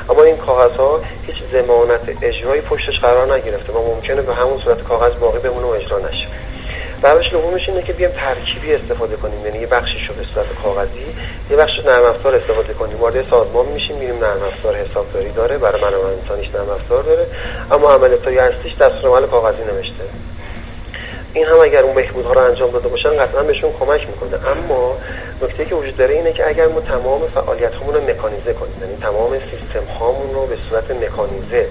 اما 0.10 0.24
این 0.24 0.38
کاغذ 0.38 0.78
ها 0.78 1.02
هیچ 1.28 1.36
ضمانت 1.52 2.24
اجرایی 2.24 2.62
پشتش 2.62 3.00
قرار 3.02 3.36
نگرفته 3.36 3.74
و 3.74 3.96
ممکنه 3.96 4.22
به 4.22 4.34
همون 4.34 4.58
صورت 4.64 4.84
کاغذ 4.84 5.14
باقی 5.20 5.40
بمونه 5.40 5.68
و 5.68 5.70
اجرا 5.70 6.00
نشه. 6.00 6.28
روش 7.04 7.30
دومش 7.32 7.70
اینه 7.70 7.82
که 7.82 7.94
بیام 7.94 8.12
ترکیبی 8.12 8.74
استفاده 8.74 9.16
کنیم. 9.16 9.46
یعنی 9.46 9.60
یه 9.60 9.68
بخشی 9.68 10.08
رو 10.10 10.16
به 10.16 10.24
صورت 10.34 10.56
کاغذی 10.64 11.16
یه 11.52 11.58
بخش 11.58 11.80
نرم 11.86 12.04
افزار 12.04 12.36
استفاده 12.36 12.74
کنیم. 12.74 12.98
وارد 12.98 13.30
سازمان 13.30 13.66
میشیم 13.66 13.98
میریم 13.98 14.20
نرم 14.20 14.44
افزار 14.44 14.76
حسابداری 14.76 15.32
داره. 15.32 15.58
برای 15.58 15.82
منابع 15.82 16.08
انسانیش 16.22 16.48
نرم 16.56 16.70
افزار 16.70 17.04
داره. 17.04 17.28
اما 17.72 17.92
عملیات 17.92 18.28
اصلیش 18.28 18.74
دستورالعمل 18.76 19.28
کاغذی 19.28 19.64
نوشته. 19.64 20.04
این 21.38 21.46
هم 21.46 21.60
اگر 21.62 21.84
اون 21.84 21.96
بهبودها 21.96 22.34
رو 22.34 22.42
انجام 22.42 22.72
داده 22.72 22.88
باشن 22.88 23.10
قطعا 23.10 23.44
بهشون 23.44 23.72
کمک 23.80 24.08
می‌کنه. 24.08 24.48
اما 24.48 24.98
نکته 25.42 25.66
که 25.66 25.76
وجود 25.76 25.98
داره 25.98 26.16
اینه 26.16 26.34
که 26.34 26.48
اگر 26.48 26.68
ما 26.68 26.82
تمام 26.82 27.28
فعالیت 27.36 27.72
رو 27.74 28.02
مکانیزه 28.02 28.54
کنیم 28.54 28.76
یعنی 28.82 28.98
تمام 29.02 29.40
سیستم 29.40 29.86
هامون 30.00 30.34
رو 30.34 30.46
به 30.46 30.58
صورت 30.70 30.92
مکانیزه 30.92 31.68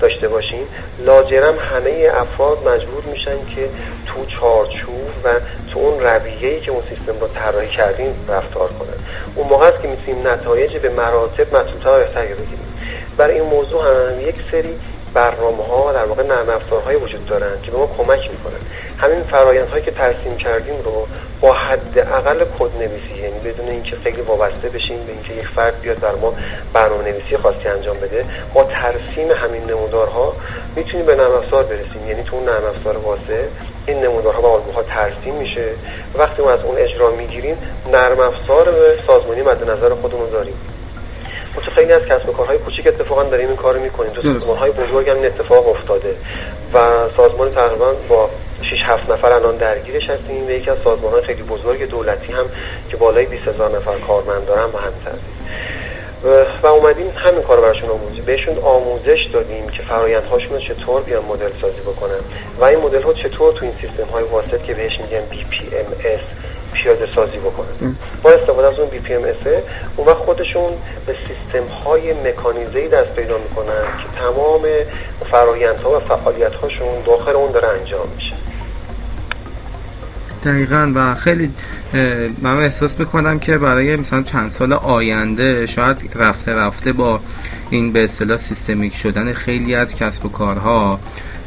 داشته 0.00 0.28
باشیم 0.28 0.66
لاجرم 0.98 1.58
همه 1.58 2.08
افراد 2.14 2.68
مجبور 2.68 3.04
میشن 3.04 3.38
که 3.54 3.68
تو 4.06 4.26
چارچوب 4.40 5.10
و 5.24 5.40
تو 5.72 5.78
اون 5.78 6.00
رویه‌ای 6.00 6.60
که 6.60 6.70
اون 6.70 6.82
سیستم 6.88 7.20
رو 7.20 7.28
طراحی 7.28 7.68
کردیم 7.68 8.14
رفتار 8.28 8.68
کنن. 8.68 8.98
اون 9.34 9.48
موقع 9.48 9.66
است 9.66 9.82
که 9.82 9.88
می‌تونیم 9.88 10.28
نتایج 10.28 10.76
به 10.76 10.88
مراتب 10.88 11.56
مطلوب‌تر 11.56 11.98
بهتری 11.98 12.34
بگیریم. 12.34 12.72
برای 13.16 13.40
این 13.40 13.50
موضوع 13.50 13.82
هم 13.82 14.20
یک 14.28 14.36
سری 14.50 14.78
برنامه 15.16 15.64
ها 15.64 15.92
در 15.92 16.04
واقع 16.04 16.22
نرم 16.22 16.48
افزارهایی 16.48 16.98
وجود 16.98 17.26
دارن 17.26 17.62
که 17.62 17.70
به 17.70 17.78
ما 17.78 17.86
کمک 17.86 18.30
می‌کنن. 18.30 18.60
همین 18.98 19.18
فرایند 19.18 19.68
هایی 19.68 19.84
که 19.84 19.90
ترسیم 19.90 20.36
کردیم 20.36 20.74
رو 20.84 21.06
با 21.40 21.52
حد 21.52 21.98
اقل 21.98 22.44
کد 22.58 22.76
نویسی 22.76 23.20
یعنی 23.20 23.38
بدون 23.44 23.68
اینکه 23.68 23.96
خیلی 23.96 24.20
وابسته 24.20 24.68
بشیم 24.68 25.06
به 25.06 25.12
اینکه 25.12 25.32
یک 25.32 25.48
فرد 25.56 25.80
بیاد 25.80 26.00
بر 26.00 26.14
ما 26.14 26.34
برنامه 26.72 27.04
نویسی 27.04 27.36
خاصی 27.36 27.68
انجام 27.68 27.96
بده 27.96 28.24
با 28.54 28.62
ترسیم 28.62 29.30
همین 29.30 29.64
نمودارها 29.70 30.32
می‌تونیم 30.76 31.06
به 31.06 31.14
نرم 31.14 31.32
افزار 31.32 31.62
برسیم. 31.62 32.06
یعنی 32.06 32.22
تو 32.22 32.36
اون 32.36 32.44
نرم 32.44 32.64
افزار 32.64 32.96
واسه 32.96 33.48
این 33.86 34.00
نمودارها 34.00 34.42
و 34.42 34.46
الگوها 34.46 34.82
ترسیم 34.82 35.34
میشه. 35.34 35.70
وقتی 36.14 36.42
ما 36.42 36.50
از 36.50 36.62
اون 36.62 36.78
اجرا 36.78 37.10
می‌گیریم 37.10 37.56
نرم 37.92 38.20
افزار 38.20 38.74
سازمانی 39.06 39.42
مد 39.42 39.70
نظر 39.70 39.94
خودمون 39.94 40.30
داریم. 40.30 40.54
خیلی 41.74 41.92
از 41.92 42.02
کسب 42.02 42.28
و 42.28 42.32
کارهای 42.32 42.58
کوچیک 42.58 42.86
اتفاقا 42.86 43.22
داریم 43.24 43.48
این 43.48 43.56
کارو 43.56 43.80
می‌کنیم. 43.80 44.12
تو 44.12 44.22
سازمان 44.22 44.58
های 44.58 44.70
بزرگ 44.70 45.08
هم 45.08 45.16
این 45.16 45.26
اتفاق 45.26 45.68
افتاده 45.68 46.16
و 46.74 46.78
سازمان 47.16 47.50
تقریبا 47.50 47.92
با 48.08 48.30
6 48.62 48.82
7 48.84 49.10
نفر 49.10 49.32
الان 49.32 49.56
درگیرش 49.56 50.10
هستیم 50.10 50.46
و 50.46 50.50
یکی 50.50 50.70
از 50.70 50.78
سازمان 50.78 51.12
های 51.12 51.22
خیلی 51.22 51.42
بزرگ 51.42 51.88
دولتی 51.88 52.32
هم 52.32 52.46
که 52.90 52.96
بالای 52.96 53.26
20 53.26 53.48
هزار 53.48 53.76
نفر 53.76 53.98
کارمند 53.98 54.46
دارن 54.46 54.66
با 54.66 54.78
همین 54.78 54.96
و 56.62 56.66
اومدیم 56.66 57.12
همین 57.16 57.42
کار 57.42 57.60
براشون 57.60 57.90
آموزش 57.90 58.20
بهشون 58.20 58.58
آموزش 58.58 59.18
دادیم 59.32 59.68
که 59.68 59.82
فرایندهاشون 59.82 60.52
رو 60.52 60.58
چطور 60.58 61.02
بیان 61.02 61.24
مدل 61.24 61.50
سازی 61.60 61.80
بکنن. 61.80 62.20
و 62.60 62.64
این 62.64 62.78
مدل 62.80 63.02
ها 63.02 63.12
چطور 63.12 63.52
تو 63.52 63.64
این 63.64 63.74
سیستم 63.80 64.04
های 64.12 64.24
واسط 64.24 64.62
که 64.62 64.74
بهش 64.74 64.92
میگن 65.00 65.22
BPMS 65.30 66.20
پیاده 66.82 67.06
سازی 67.14 67.36
بکنن 67.36 67.96
با 68.22 68.30
استفاده 68.30 68.66
از 68.66 68.78
اون 68.78 68.88
بی 68.88 68.98
پی 68.98 69.14
ام 69.14 69.24
اون 69.96 70.06
وقت 70.06 70.16
خودشون 70.16 70.70
به 71.06 71.12
سیستم 71.12 71.72
های 71.84 72.12
مکانیزه 72.12 72.88
دست 72.88 73.14
پیدا 73.16 73.38
می‌کنن 73.38 73.82
که 73.82 74.18
تمام 74.18 74.62
فرایندها 75.30 75.96
و 75.96 76.00
فعالیت 76.00 76.54
هاشون 76.54 77.02
داخل 77.06 77.30
اون 77.30 77.52
داره 77.52 77.68
انجام 77.68 78.06
میشه. 78.14 78.36
دقیقا 80.44 80.92
و 80.94 81.14
خیلی 81.14 81.50
من 82.42 82.58
احساس 82.58 83.00
می‌کنم 83.00 83.38
که 83.38 83.58
برای 83.58 83.96
مثلا 83.96 84.22
چند 84.22 84.50
سال 84.50 84.72
آینده 84.72 85.66
شاید 85.66 86.10
رفته 86.14 86.54
رفته 86.54 86.92
با 86.92 87.20
این 87.70 87.92
به 87.92 88.04
اصطلاح 88.04 88.36
سیستمیک 88.36 88.96
شدن 88.96 89.32
خیلی 89.32 89.74
از 89.74 89.96
کسب 89.96 90.26
و 90.26 90.28
کارها 90.28 91.00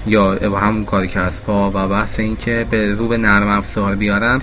یا 0.07 0.33
همون 0.59 0.85
کار 0.85 1.05
کسب 1.05 1.45
ها 1.45 1.71
و 1.73 1.88
بحث 1.88 2.19
اینکه 2.19 2.65
به 2.69 2.93
رو 2.93 3.07
به 3.07 3.17
نرم 3.17 3.47
افزار 3.47 3.95
بیارم 3.95 4.41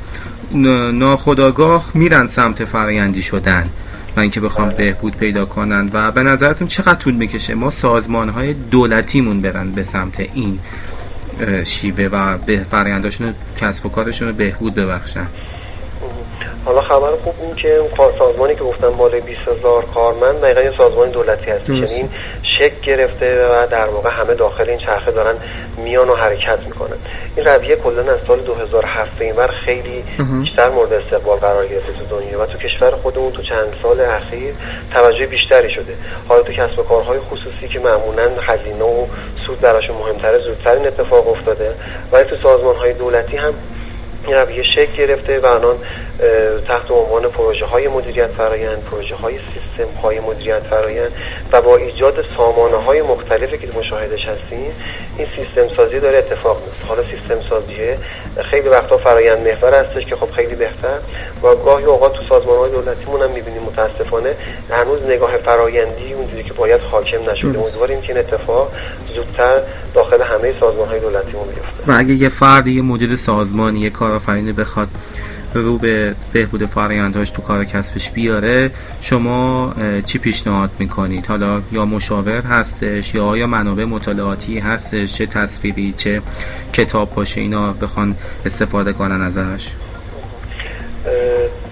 ناخداگاه 0.93 1.91
میرن 1.95 2.27
سمت 2.27 2.65
فرایندی 2.65 3.23
شدن 3.23 3.69
و 4.17 4.21
اینکه 4.21 4.41
بخوام 4.41 4.69
بهبود 4.69 5.17
پیدا 5.17 5.45
کنن 5.45 5.91
و 5.93 6.13
به 6.13 6.23
نظرتون 6.23 6.69
چقدر 6.69 6.95
طول 6.95 7.15
می‌کشه 7.15 7.55
ما 7.55 7.71
سازمان 7.71 8.29
های 8.29 8.55
دولتیمون 8.55 9.41
برن 9.41 9.73
به 9.73 9.83
سمت 9.83 10.21
این 10.35 10.59
شیوه 11.65 12.09
و 12.13 12.39
به 12.39 12.59
فراینداشون 12.59 13.35
کسب 13.61 13.87
و 13.87 13.89
کارشون 13.89 14.29
رو 14.29 14.35
بهبود 14.35 14.75
ببخشن؟ 14.75 15.27
حالا 16.65 16.81
خبر 16.81 17.11
خوب 17.25 17.35
این 17.41 17.55
که 17.55 17.77
اون 17.77 17.91
سازمانی 18.19 18.55
که 18.55 18.61
گفتم 18.61 18.91
بالای 18.91 19.21
20 19.21 19.41
هزار 19.41 19.85
کارمند 19.95 20.41
دقیقا 20.41 20.61
یه 20.61 20.73
سازمان 20.79 21.11
دولتی 21.11 21.51
هست. 21.51 21.69
یعنی 21.69 21.85
این 21.85 22.09
شک 22.59 22.81
گرفته 22.81 23.45
و 23.45 23.67
در 23.67 23.87
واقع 23.87 24.11
همه 24.11 24.35
داخل 24.35 24.69
این 24.69 24.79
چرخه 24.79 25.11
دارن 25.11 25.35
میان 25.77 26.09
و 26.09 26.15
حرکت 26.15 26.61
می‌کنن. 26.65 26.97
این 27.37 27.47
رویه 27.47 27.77
کلا 27.77 28.13
از 28.13 28.19
سال 28.27 28.41
2007 28.41 29.19
به 29.19 29.25
اینور 29.25 29.47
خیلی 29.47 30.05
بیشتر 30.41 30.71
مورد 30.71 30.93
استقبال 30.93 31.39
قرار 31.39 31.67
گرفته 31.67 31.93
تو 31.93 32.21
دنیا 32.21 32.43
و 32.43 32.47
تو 32.47 32.59
کشور 32.59 32.91
خودمون 32.91 33.33
تو 33.33 33.43
چند 33.43 33.75
سال 33.83 34.01
اخیر 34.01 34.55
توجه 34.93 35.27
بیشتری 35.27 35.71
شده. 35.71 35.95
حالا 36.29 36.43
تو 36.43 36.53
کسب 36.53 36.79
و 36.79 36.83
کارهای 36.83 37.19
خصوصی 37.19 37.69
که 37.73 37.79
معمولا 37.79 38.31
هزینه 38.43 38.85
و 38.85 39.07
سود 39.47 39.61
براشون 39.61 39.97
مهمتره 39.97 40.39
زودتر 40.39 40.77
این 40.77 40.87
اتفاق 40.87 41.29
افتاده. 41.29 41.75
ولی 42.13 42.25
تو 42.25 42.37
سازمان 42.43 42.77
های 42.77 42.93
دولتی 42.93 43.37
هم 43.37 43.55
این 44.27 44.37
رویه 44.37 44.63
شکل 44.63 44.93
گرفته 44.97 45.41
و 45.41 45.47
الان 45.47 45.77
تحت 46.69 46.91
عنوان 46.91 47.23
پروژه 47.23 47.67
های 47.67 47.89
مدیریت 47.89 48.33
فرایند 48.33 48.85
پروژه 48.85 49.15
های 49.15 49.35
سیستم 49.35 49.95
های 50.03 50.21
مدیریت 50.21 50.63
فرایند 50.63 51.13
و 51.53 51.63
با 51.63 51.77
ایجاد 51.77 52.25
سامانه 52.37 52.77
های 52.77 53.03
مختلفی 53.03 53.59
که 53.59 53.69
مشاهدش 53.79 54.21
هستیم 54.21 54.73
این 55.19 55.29
سیستم 55.37 55.77
سازی 55.77 56.01
داره 56.01 56.19
اتفاق 56.19 56.63
میفته 56.65 56.89
حالا 56.89 57.03
سیستم 57.03 57.49
سازیه 57.51 57.95
خیلی 58.51 58.69
وقتا 58.69 58.97
فرایند 58.97 59.49
محور 59.49 59.75
هستش 59.75 60.05
که 60.05 60.17
خب 60.17 60.31
خیلی 60.31 60.55
بهتر 60.55 60.99
و 61.43 61.55
گاهی 61.55 61.85
اوقات 61.85 62.13
تو 62.13 62.23
سازمان 62.29 62.59
های 62.59 62.71
دولتیمون 62.71 63.23
هم 63.23 63.31
می‌بینیم 63.31 63.63
متاسفانه 63.63 64.35
هنوز 64.71 65.03
نگاه 65.03 65.31
فرایندی 65.31 66.13
اونجوری 66.13 66.43
که 66.43 66.53
باید 66.53 66.81
حاکم 66.81 67.31
نشده. 67.31 67.59
امیدواریم 67.59 68.01
که 68.01 68.13
این 68.13 68.19
اتفاق 68.19 68.71
زودتر 69.15 69.63
داخل 69.95 70.23
همه 70.23 70.55
سازمان 70.61 70.89
های 70.89 71.01
دولتیمون 71.01 71.47
بیفته. 71.47 71.93
و 71.93 71.97
اگه 71.99 72.15
یه 72.15 72.29
فردی 72.29 72.73
یه 72.73 72.83
مدیر 72.83 73.17
سازمانی 73.17 73.81
یه 73.81 73.91
کارآفرینی 74.07 74.53
بخواد 74.53 74.89
رو 75.55 75.79
به 75.79 76.15
بهبود 76.33 76.65
فرآیندهاش 76.65 77.31
تو 77.31 77.43
کار 77.43 77.65
کسبش 77.65 78.11
بیاره 78.11 78.71
شما 79.01 79.75
چی 80.07 80.19
پیشنهاد 80.19 80.71
می‌کنید؟ 80.79 81.27
حالا 81.27 81.63
یا 81.73 81.85
مشاور 81.85 82.41
هستش 82.41 83.15
یا 83.15 83.25
آیا 83.25 83.47
منابع 83.47 83.85
مطالعاتی 83.85 84.59
هستش 84.59 85.15
چه 85.15 85.27
تصویری 85.27 85.93
چه 85.97 86.23
کتاب 86.73 87.15
باشه 87.15 87.41
اینا 87.41 87.73
بخوان 87.73 88.17
استفاده 88.45 88.93
کنن 88.93 89.21
ازش؟ 89.23 89.69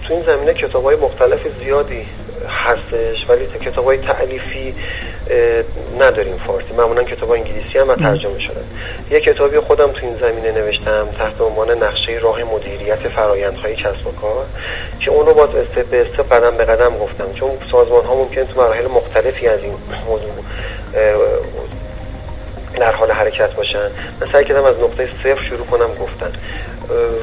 تو 0.09 0.15
این 0.15 0.23
زمینه 0.27 0.55
کتاب 0.55 0.85
های 0.85 0.97
مختلف 0.97 1.41
زیادی 1.65 2.07
هستش 2.49 3.29
ولی 3.29 3.71
کتاب 3.71 3.85
های 3.85 3.99
تعلیفی 3.99 4.75
نداریم 6.01 6.37
فارسی. 6.47 6.75
معمولا 6.79 7.03
کتاب 7.03 7.31
انگلیسی 7.31 7.79
هم 7.79 7.95
ترجمه 7.95 8.39
شده 8.39 8.61
یه 9.11 9.21
کتابی 9.21 9.59
خودم 9.59 9.93
تو 9.93 10.07
این 10.07 10.17
زمینه 10.17 10.53
نوشتم 10.53 11.09
تحت 11.19 11.41
عنوان 11.41 11.71
نقشه 11.71 12.13
راه 12.23 12.43
مدیریت 12.43 13.09
فرایندهای 13.09 13.77
کسب 13.77 14.07
و 14.07 14.13
کار 14.13 14.47
که 15.01 15.11
اون 15.11 15.27
رو 15.27 15.35
باز 15.35 15.49
استپ 15.55 15.87
به 15.91 16.01
استپ 16.01 16.33
قدم 16.33 16.57
به 16.57 16.65
قدم 16.65 16.99
گفتم. 16.99 17.33
چون 17.33 17.51
سازمان 17.73 18.05
ها 18.05 18.15
ممکن 18.15 18.45
تو 18.45 18.61
مراحل 18.61 18.87
مختلفی 18.87 19.49
از 19.49 19.61
این 19.61 19.75
موضوع 20.07 20.31
در 22.77 22.93
حال 22.93 23.11
حرکت 23.11 23.55
باشن. 23.55 23.91
من 24.21 24.33
سعی 24.33 24.45
کردم 24.45 24.65
از 24.65 24.75
نقطه 24.83 25.09
صفر 25.23 25.45
شروع 25.49 25.67
کنم 25.67 25.95
گفتن. 26.01 26.33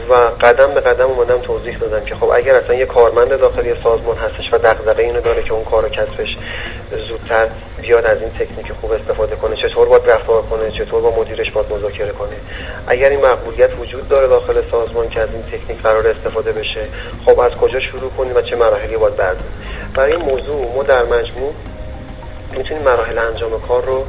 و 0.10 0.14
قدم 0.14 0.68
به 0.68 0.80
قدم 0.80 1.06
اومدم 1.06 1.38
توضیح 1.38 1.78
دادم 1.78 2.06
که 2.06 2.16
خب 2.16 2.32
اگر 2.34 2.56
اصلا 2.56 2.76
یه 2.76 2.86
کارمند 2.86 3.40
داخلی 3.40 3.74
سازمان 3.84 4.18
هستش 4.18 4.54
و 4.54 4.58
دغدغه 4.58 5.04
اینو 5.04 5.22
داره 5.22 5.44
که 5.44 5.54
اون 5.54 5.64
کار 5.64 5.90
کسبش 5.90 6.36
زودتر 7.10 7.48
بیاد 7.82 8.06
از 8.06 8.22
این 8.22 8.30
تکنیک 8.30 8.72
خوب 8.82 8.92
استفاده 8.92 9.36
کنه 9.36 9.56
چطور 9.56 9.88
باید 9.88 10.10
رفتار 10.10 10.42
کنه 10.42 10.72
چطور 10.72 11.02
با 11.02 11.16
مدیرش 11.20 11.52
باید 11.52 11.74
مذاکره 11.74 12.12
کنه؟ 12.12 12.36
اگر 12.88 13.10
این 13.10 13.26
مقبولیت 13.26 13.80
وجود 13.80 14.08
داره 14.08 14.28
داخل 14.28 14.62
سازمان 14.72 15.10
که 15.10 15.22
از 15.22 15.30
این 15.34 15.42
تکنیک 15.42 15.82
قرار 15.82 16.08
استفاده 16.08 16.52
بشه 16.52 16.82
خب 17.26 17.40
از 17.40 17.52
کجا 17.52 17.80
شروع 17.80 18.12
کنیم 18.12 18.36
و 18.36 18.42
چه 18.42 18.56
مراحلی 18.56 18.98
باید 18.98 19.16
برداریم؟ 19.16 19.52
برای 19.96 20.14
این 20.14 20.22
موضوع 20.22 20.76
ما 20.76 20.84
در 20.84 21.04
مجموع 21.04 21.54
می‌تونیم 22.58 22.84
مراحل 22.84 23.18
انجام 23.18 23.62
کار 23.62 23.86
رو 23.86 24.06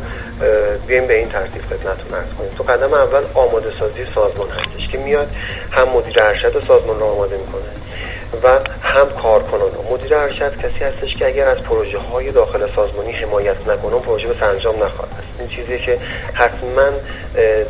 بیایم 0.87 1.07
به 1.07 1.19
این 1.19 1.29
ترتیب 1.29 1.63
خدمتتون 1.63 2.19
عرض 2.19 2.29
کنیم. 2.39 2.51
تو 2.51 2.63
قدم 2.65 2.95
اول 2.95 3.23
آماده 3.35 3.71
سازی 3.79 4.07
سازمان 4.15 4.49
هستش 4.51 4.89
که 4.89 4.99
میاد 4.99 5.29
هم 5.71 5.89
مدیر 5.89 6.17
ارشد 6.23 6.67
سازمان 6.69 7.01
رو 7.01 7.07
آماده 7.07 7.37
می‌کنه 7.37 7.63
و 8.43 8.49
هم 8.83 9.11
کارکنان. 9.23 9.71
مدیر 9.91 10.15
ارشد 10.15 10.57
کسی 10.57 10.85
هستش 10.85 11.15
که 11.15 11.27
اگر 11.27 11.49
از 11.49 11.63
پروژه 11.63 11.99
های 11.99 12.31
داخل 12.31 12.71
سازمانی 12.75 13.13
حمایت 13.13 13.57
نکنه 13.69 13.99
پروژه 13.99 14.29
به 14.29 14.35
سرانجام 14.41 14.83
نخواهد 14.83 15.13
است 15.13 15.41
این 15.41 15.49
چیزی 15.49 15.79
که 15.79 15.99
حتما 16.35 16.83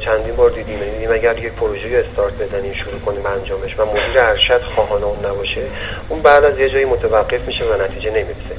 چندین 0.00 0.36
بار 0.36 0.50
دیدیم. 0.50 0.78
یعنی 0.78 0.90
دیدیم 0.90 1.12
اگر 1.12 1.44
یک 1.44 1.52
پروژه 1.52 2.04
استارت 2.08 2.42
بزنیم 2.42 2.72
شروع 2.72 3.00
کنیم 3.06 3.26
انجامش 3.26 3.78
و 3.78 3.84
مدیر 3.86 4.18
ارشد 4.18 4.62
خواهان 4.62 5.04
اون 5.04 5.26
نباشه 5.26 5.60
اون 6.08 6.22
بعد 6.22 6.44
از 6.44 6.58
یه 6.58 6.68
جایی 6.68 6.84
متوقف 6.84 7.40
میشه 7.46 7.64
و 7.66 7.82
نتیجه 7.82 8.10
نمی‌رسه. 8.10 8.56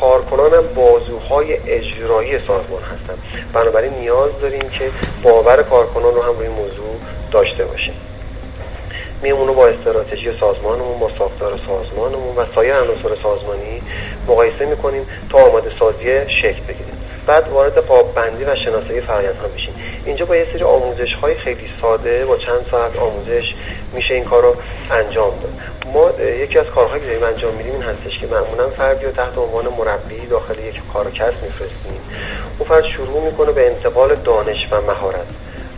کارکنان 0.00 0.74
بازوهای 0.74 1.52
اجرایی 1.52 2.38
سازمان 2.38 2.82
هستن. 2.82 3.14
بنابراین 3.52 3.94
نیاز 3.94 4.40
داریم 4.40 4.68
که 4.68 4.90
باور 5.22 5.62
کارکنان 5.62 6.14
رو 6.14 6.22
هم 6.22 6.38
روی 6.38 6.48
موضوع 6.48 6.94
داشته 7.32 7.64
باشیم. 7.64 7.94
میمونه 9.22 9.52
با 9.52 9.66
استراتژی 9.66 10.38
سازمانمون 10.40 10.98
با 10.98 11.10
ساختار 11.18 11.60
سازمانمون 11.66 12.36
و 12.36 12.46
سایر 12.54 12.74
عناصر 12.74 13.22
سازمانی 13.22 13.82
مقایسه 14.28 14.66
می‌کنیم 14.66 15.06
تا 15.30 15.38
آماده 15.38 15.70
سازی 15.78 16.04
شکل 16.28 16.60
بگیریم. 16.68 16.94
بعد 17.26 17.48
وارد 17.48 17.86
بندی 18.14 18.44
و 18.44 18.54
شناسایی 18.64 19.00
فرآیند 19.00 19.36
ها 19.36 19.48
میشیم 19.54 19.74
اینجا 20.04 20.24
با 20.24 20.36
یه 20.36 20.46
سری 20.52 20.62
آموزش 20.62 21.14
های 21.14 21.34
خیلی 21.34 21.70
ساده 21.80 22.26
با 22.26 22.36
چند 22.36 22.66
ساعت 22.70 22.96
آموزش 22.96 23.54
میشه 23.92 24.14
این 24.14 24.24
کار 24.24 24.42
رو 24.42 24.54
انجام 24.90 25.30
داد. 25.30 25.54
ما 25.92 26.10
یکی 26.20 26.58
از 26.58 26.66
کارهایی 26.66 27.00
که 27.00 27.06
داریم 27.06 27.24
انجام 27.24 27.54
میدیم 27.54 27.72
این 27.72 27.82
هستش 27.82 28.18
که 28.20 28.26
معمولا 28.26 28.68
فردی 28.68 29.06
رو 29.06 29.12
تحت 29.12 29.38
عنوان 29.38 29.68
مربی 29.68 30.26
داخل 30.26 30.58
یک 30.58 30.80
کار 30.92 31.06
میفرستیم. 31.42 32.00
اون 32.58 32.68
فرد 32.68 32.84
شروع 32.84 33.24
می‌کنه 33.24 33.52
به 33.52 33.66
انتقال 33.66 34.14
دانش 34.14 34.68
و 34.72 34.80
مهارت. 34.80 35.26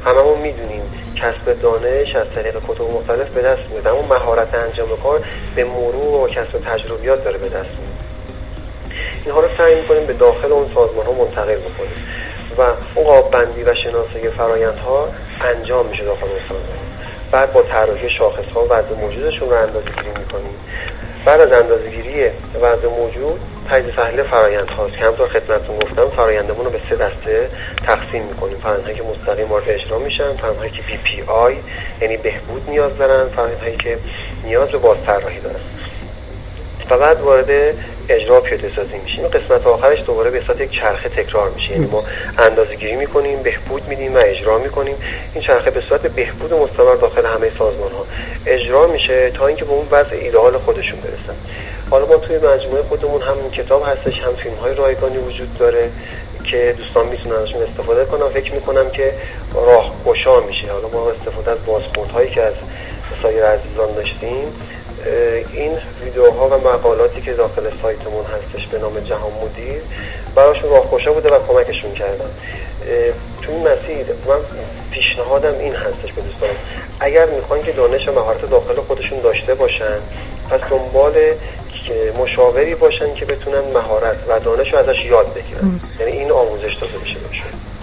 هممون 0.05 0.39
می‌دونیم 0.39 0.83
کسب 1.17 1.61
دانش 1.63 2.17
از 2.17 2.27
طریق 2.35 2.57
کتب 2.57 2.83
مختلف 2.83 3.29
به 3.29 3.43
دست 3.43 3.63
میاد 3.71 3.87
اما 3.87 4.01
مهارت 4.01 4.55
انجام 4.55 4.89
کار 5.03 5.25
به 5.57 5.65
مرور 5.65 6.21
و 6.25 6.29
کسب 6.29 6.59
تجربیات 6.59 7.25
داره 7.25 7.39
به 7.39 7.49
دست 7.49 7.55
میاد. 7.55 8.07
اینها 9.25 9.41
رو 9.41 9.49
سعی 9.59 9.75
می‌کنیم 9.75 10.07
به 10.07 10.13
داخل 10.13 10.53
اون 10.53 10.69
سازمان 10.75 11.07
ها 11.07 11.13
منتقل 11.13 11.55
بکنیم 11.55 12.07
و 12.59 12.63
اون 12.95 13.07
قاب 13.07 13.31
بندی 13.31 13.63
و 13.63 13.75
شناسایی 13.75 14.31
فرایندها 14.31 15.09
انجام 15.41 15.87
میشه 15.87 16.05
داخل 16.05 16.27
اون 16.27 16.41
سازمان. 16.49 16.86
بعد 17.33 17.53
با 17.53 17.63
طراحی 17.63 18.11
شاخص 18.11 18.53
ها 18.55 18.65
وضع 18.65 18.95
موجودشون 19.01 19.51
رو 19.51 19.57
اندازه 19.57 19.87
گیری 19.87 20.11
می‌کنیم. 20.19 20.55
بعد 21.27 21.41
از 21.41 21.63
اندازه 21.63 21.89
گیری 21.91 22.31
وضع 22.63 22.89
موجود 22.89 23.41
تجزیه 23.71 23.93
تحلیل 23.93 24.23
فرایند 24.23 24.69
هاست 24.69 24.97
که 24.97 25.05
همطور 25.05 25.27
خدمتتون 25.27 25.79
گفتم 25.79 26.11
فرایندمون 26.17 26.65
رو 26.65 26.71
به 26.71 26.81
سه 26.91 26.97
دسته 26.97 27.51
تقسیم 27.87 28.23
می‌کنیم. 28.23 28.57
فرایندهایی 28.59 28.97
که 28.97 29.03
مستقیم 29.03 29.49
وارد 29.49 29.69
اجرا 29.69 29.99
میشن 29.99 30.37
فرایندهایی 30.37 30.71
که 30.71 30.83
بی 30.83 30.97
پی 30.97 31.23
آی 31.27 31.57
یعنی 32.01 32.17
بهبود 32.17 32.71
نیاز 32.71 32.99
دارن 32.99 33.29
فرایندهایی 33.29 33.77
که 33.77 33.99
نیاز 34.45 34.69
به 34.69 34.79
باز 34.79 34.97
طراحی 35.07 35.41
دارن. 35.41 35.61
و 36.91 36.99
بعد 36.99 37.21
وارد 37.21 37.75
اجرا 38.09 38.41
پیاده 38.41 38.73
سازی 38.77 38.99
میشیم. 39.05 39.25
و 39.25 39.29
قسمت 39.29 39.67
آخرش 39.67 39.99
دوباره 40.07 40.31
به 40.31 40.43
صورت 40.47 40.61
یک 40.61 40.71
چرخه 40.71 41.09
تکرار 41.09 41.51
میشه. 41.51 41.73
یعنی 41.73 41.87
ما 41.87 42.03
اندازه 42.39 42.75
گیری 42.75 42.97
می‌کنیم 42.97 43.43
بهبود 43.43 43.89
میدیم 43.89 44.15
و 44.15 44.19
اجرا 44.25 44.59
می‌کنیم. 44.59 44.97
این 45.35 45.45
چرخه 45.45 45.71
به 45.71 45.81
صورت 45.89 46.03
بهبود 46.03 46.55
مستمر 46.55 46.95
داخل 46.95 47.27
همه 47.27 47.51
سازمان 47.59 47.93
ها 47.93 48.07
اجرا 48.47 48.87
میشه 48.87 49.31
تا 49.31 49.47
اینکه 49.47 49.65
به 49.65 49.73
اون 49.73 49.87
وضع 49.91 50.17
ایدئال 50.17 50.59
خودشون 50.59 51.01
برسن. 51.01 51.37
حالا 51.91 52.07
ما 52.07 52.17
توی 52.17 52.37
مجموعه 52.37 52.83
خودمون 52.83 53.23
هم 53.23 53.51
کتاب 53.51 53.89
هستش 53.89 54.21
هم 54.21 54.35
فیلم 54.35 54.55
های 54.55 54.75
رایگانی 54.75 55.17
وجود 55.17 55.59
داره 55.59 55.91
که 56.51 56.75
دوستان 56.79 57.09
می‌تونن 57.09 57.37
ازشون 57.37 57.63
استفاده 57.63 58.05
کنم 58.05 58.29
فکر 58.29 58.53
می‌کنم 58.53 58.91
که 58.91 59.15
راه 59.55 59.93
گشا 60.07 60.41
میشه. 60.41 60.73
حالا 60.73 60.89
ما 60.89 61.11
استفاده 61.11 61.51
از 61.51 61.59
بازخورد 61.67 62.11
هایی 62.11 62.31
که 62.31 62.43
از 62.43 62.55
سایر 63.23 63.45
عزیزان 63.45 63.95
داشتیم 63.95 64.53
این 65.53 65.79
ویدیوها 66.05 66.49
و 66.49 66.55
مقالاتی 66.55 67.21
که 67.21 67.33
داخل 67.33 67.71
سایتمون 67.83 68.25
هستش 68.25 68.67
به 68.67 68.79
نام 68.79 69.01
جهان 69.01 69.33
مدیر 69.33 69.81
براشون 70.35 70.71
راهگشا 70.71 71.13
بوده 71.13 71.29
و 71.29 71.39
کمکشون 71.39 71.93
کردم 71.93 72.31
تو 73.43 73.53
این 73.53 73.61
مسیر 73.61 74.07
من 74.29 74.39
پیشنهادم 74.91 75.59
این 75.59 75.75
هستش 75.75 76.13
به 76.13 76.23
دوستان. 76.23 76.51
اگر 77.01 77.27
می‌خوان 77.27 77.63
که 77.63 77.73
دانش 77.73 78.09
و 78.09 78.13
مهارت 78.13 78.51
داخل 78.51 78.75
خودشون 78.75 79.21
داشته 79.21 79.55
باشن 79.55 79.99
پس 80.51 80.61
دنبال 80.71 81.15
مشاوری 82.19 82.75
باشن 82.75 83.15
که 83.15 83.25
بتونن 83.25 83.61
مهارت 83.75 84.19
و 84.29 84.41
دانش 84.41 84.73
رو 84.73 84.79
ازش 84.79 85.05
یاد 85.05 85.35
بگیرن. 85.35 85.81
یعنی 86.01 86.13
این 86.13 86.33
آموزش 86.33 86.75
داده 86.75 86.99
بشه 86.99 87.19
باشن 87.19 87.76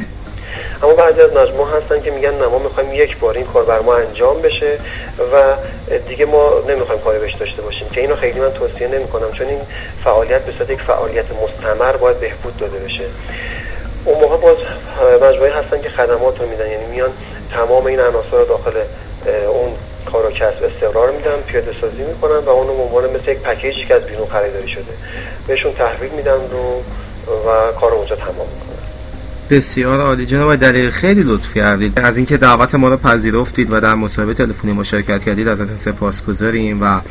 اما 0.84 0.94
بعضی 0.94 1.22
از 1.22 1.34
مجموعه 1.34 1.78
هستن 1.78 2.02
که 2.02 2.12
میگن 2.12 2.34
نه 2.34 2.48
ما 2.48 2.60
می‌خوایم 2.60 2.94
یک 2.94 3.20
بار 3.20 3.34
این 3.38 3.46
کار 3.46 3.64
بر 3.64 3.80
ما 3.80 3.96
انجام 3.96 4.42
بشه 4.42 4.78
و 5.34 5.56
دیگه 6.08 6.26
ما 6.26 6.62
نمی‌خوایم 6.68 7.02
کاری 7.02 7.20
بهش 7.20 7.36
داشته 7.36 7.62
باشیم. 7.62 7.90
که 7.90 8.02
اینو 8.02 8.16
خیلی 8.16 8.40
من 8.40 8.50
توصیه 8.50 8.88
نمی‌کنم 8.88 9.32
چون 9.32 9.48
این 9.48 9.62
فعالیت 10.04 10.42
به 10.42 10.52
صورت 10.58 10.70
یک 10.70 10.82
فعالیت 10.82 11.26
مستمر 11.44 11.92
باید 11.98 12.20
بهبود 12.20 12.58
داده 12.58 12.80
بشه. 12.80 13.06
اون 14.06 14.20
موقع 14.20 14.38
باز 14.38 14.58
مجموعه 15.22 15.54
هستن 15.54 15.82
که 15.82 15.90
خدمات 15.90 16.42
رو 16.42 16.48
میدن 16.48 16.72
یعنی 16.72 16.86
میان 16.86 17.12
تمام 17.54 17.86
این 17.86 18.00
عناصر 18.00 18.38
رو 18.38 18.46
داخل 18.46 18.82
اون 19.48 19.74
کار 20.12 20.26
و 20.26 20.32
کسب 20.32 20.64
استقرار 20.64 21.12
میدن 21.12 21.36
پیاده 21.48 21.72
سازی 21.82 21.98
می‌کنن 21.98 22.38
و 22.38 22.50
اون 22.50 22.70
عنوان 22.70 23.10
مثل 23.10 23.32
یک 23.32 23.40
پکیجی 23.40 23.86
که 23.86 23.96
از 23.96 24.04
بیرون 24.04 24.28
خریداری 24.28 24.68
شده 24.68 24.94
بهشون 25.48 25.74
تحویل 25.74 26.12
میدن 26.12 26.50
رو 26.52 26.84
و 27.50 27.72
کار 27.72 27.92
اونجا 27.92 28.16
تمام 28.16 28.48
می‌کنن. 28.54 28.73
بسیار 29.50 30.02
عالی. 30.02 30.26
جناب 30.26 30.56
دلیل 30.56 30.90
خیلی 30.90 31.24
لطف 31.24 31.54
کردید. 31.54 32.00
از 32.00 32.18
اینکه 32.18 32.38
دعوت 32.38 32.76
ما 32.76 32.90
رو 32.90 32.98
پذیرفتید 32.98 33.72
و 33.72 33.80
در 33.80 33.96
مصاحبه 33.96 34.34
تلفنی 34.34 34.74
ما 34.74 34.84
شرکت 34.84 35.24
کردید 35.24 35.48
ازتون 35.48 35.78
سپاسگزاریم 35.78 36.82
و 36.82 37.02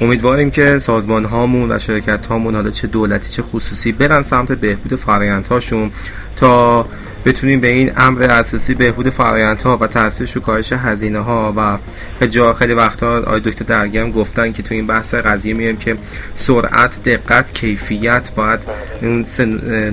امیدواریم 0.00 0.50
که 0.50 0.78
سازمان 0.78 1.24
هامون 1.24 1.72
و 1.72 1.78
شرکت 1.78 2.26
هامون 2.26 2.54
حالا 2.54 2.70
چه 2.70 2.86
دولتی 2.86 3.30
چه 3.30 3.42
خصوصی 3.42 3.92
برن 3.92 4.22
سمت 4.22 4.52
بهبود 4.52 4.94
فرآیندهاشون 4.94 5.90
تا 6.36 6.86
بتونیم 7.24 7.60
به 7.60 7.68
این 7.68 7.92
امر 7.96 8.22
اساسی 8.22 8.74
بهبود 8.74 9.10
فرآیندها 9.10 9.76
و 9.76 9.86
تاثیرش 9.86 10.32
رو 10.32 10.42
کاهش 10.42 10.72
هزینه 10.72 11.18
ها 11.18 11.54
و 11.56 11.78
جا 12.26 12.52
خیلی 12.52 12.74
وقتا 12.74 13.18
آقای 13.18 13.40
دکتر 13.40 13.64
درگی 13.64 14.12
گفتن 14.12 14.52
که 14.52 14.62
تو 14.62 14.74
این 14.74 14.86
بحث 14.86 15.14
قضیه 15.14 15.54
میگیم 15.54 15.76
که 15.76 15.96
سرعت 16.34 17.02
دقت 17.04 17.52
کیفیت 17.52 18.30
باید 18.36 18.60
اون 19.02 19.24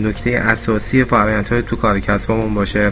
نکته 0.08 0.30
اساسی 0.30 1.04
فرآیندها 1.04 1.62
تو 1.62 1.76
کار 1.82 2.00
کسبمون 2.00 2.54
باشه. 2.54 2.92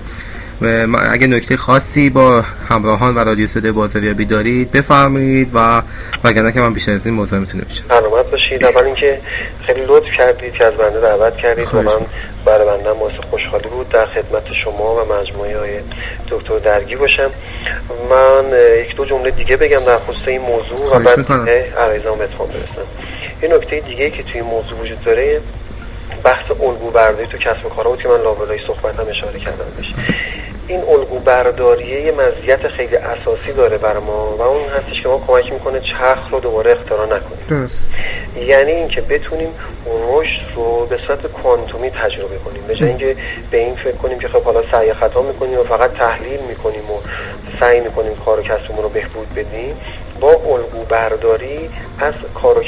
و 0.61 0.87
اگه 1.11 1.27
نکته 1.27 1.57
خاصی 1.57 2.09
با 2.09 2.43
همراهان 2.69 3.15
و 3.15 3.19
رادیو 3.19 3.47
صدای 3.47 3.71
بازاریابی 3.71 4.25
دارید 4.25 4.71
بفرمایید 4.71 5.49
و 5.53 5.81
وگرنه 6.23 6.51
که 6.51 6.59
من 6.61 6.73
بیشتر 6.73 6.91
از 6.91 7.05
این 7.05 7.15
موضوع 7.15 7.39
می‌تونه 7.39 7.63
بشه 7.63 7.83
سلامت 7.87 8.31
باشید. 8.31 8.65
اول 8.65 8.83
اینکه 8.83 9.19
خیلی 9.65 9.81
لطف 9.85 10.05
کردید 10.17 10.53
که 10.53 10.65
از 10.65 10.73
بنده 10.73 10.99
دعوت 10.99 11.37
کردید. 11.37 11.67
و 11.73 11.81
من 11.81 12.05
برای 12.45 12.67
بنده 12.67 12.93
باعث 12.93 13.13
خوشحالی 13.29 13.69
بود. 13.69 13.89
در 13.89 14.05
خدمت 14.05 14.43
شما 14.63 14.95
و 14.95 15.13
مجموعه 15.13 15.59
های 15.59 15.79
دکتر 16.31 16.59
درگی 16.59 16.95
باشم. 16.95 17.31
من 18.09 18.45
یک 18.89 18.95
دو 18.95 19.05
جمله 19.05 19.31
دیگه 19.31 19.57
بگم 19.57 19.79
در 19.85 19.97
خصوص 19.97 20.27
این 20.27 20.41
موضوع 20.41 20.95
و 20.95 20.99
بعد 20.99 21.49
عرایزم 21.77 22.11
به 22.11 22.27
برسم. 22.27 22.87
یه 23.43 23.49
نکته 23.49 23.79
دیگه 23.79 24.09
که 24.09 24.23
توی 24.23 24.41
این 24.41 24.49
موضوع 24.49 24.79
وجود 24.79 25.03
داره 25.03 25.41
بحث 26.23 26.51
الگو 26.51 26.91
برداری 26.91 27.27
تو 27.27 27.37
کسب 27.37 27.65
و 27.65 27.69
کارا 27.69 27.89
بود 27.89 28.01
که 28.01 28.09
من 28.09 28.21
لابلای 28.21 28.59
صحبتم 28.67 29.05
اشاره 29.09 29.39
کردم 29.39 29.65
بشه 29.79 29.93
این 30.67 30.83
الگو 30.83 31.19
برداریه 31.19 32.01
یه 32.01 32.11
مزیت 32.11 32.67
خیلی 32.67 32.95
اساسی 32.95 33.53
داره 33.53 33.77
بر 33.77 33.99
ما 33.99 34.35
و 34.37 34.41
اون 34.41 34.69
هستش 34.69 35.01
که 35.03 35.09
ما 35.09 35.23
کمک 35.27 35.53
می‌کنه 35.53 35.79
چرخ 35.79 36.29
رو 36.31 36.39
دوباره 36.39 36.71
اختراع 36.71 37.05
نکنیم. 37.05 37.39
درست. 37.49 37.89
یعنی 38.35 38.71
اینکه 38.71 39.01
بتونیم 39.01 39.49
رشد 40.09 40.55
رو 40.55 40.85
به 40.85 40.99
صورت 41.07 41.27
کوانتومی 41.27 41.89
تجربه 41.89 42.37
کنیم. 42.37 42.63
به 42.67 42.75
جای 42.75 42.89
اینکه 42.89 43.15
به 43.51 43.57
این 43.57 43.75
فکر 43.75 43.95
کنیم 43.95 44.19
که 44.19 44.27
خب 44.27 44.43
حالا 44.43 44.61
سعی 44.71 44.93
خطا 44.93 45.21
می‌کنیم 45.21 45.59
و 45.59 45.63
فقط 45.63 45.93
تحلیل 45.93 46.39
می‌کنیم 46.39 46.91
و 46.91 46.99
سعی 47.59 47.79
می‌کنیم 47.79 48.15
کار 48.15 48.39
و 48.39 48.43
کسبمون 48.43 48.83
رو 48.83 48.89
بهبود 48.89 49.29
بدیم 49.29 49.75
با 50.21 50.29
الگو 50.29 50.83
برداری 50.89 51.69
از 51.99 52.13
کار 52.33 52.63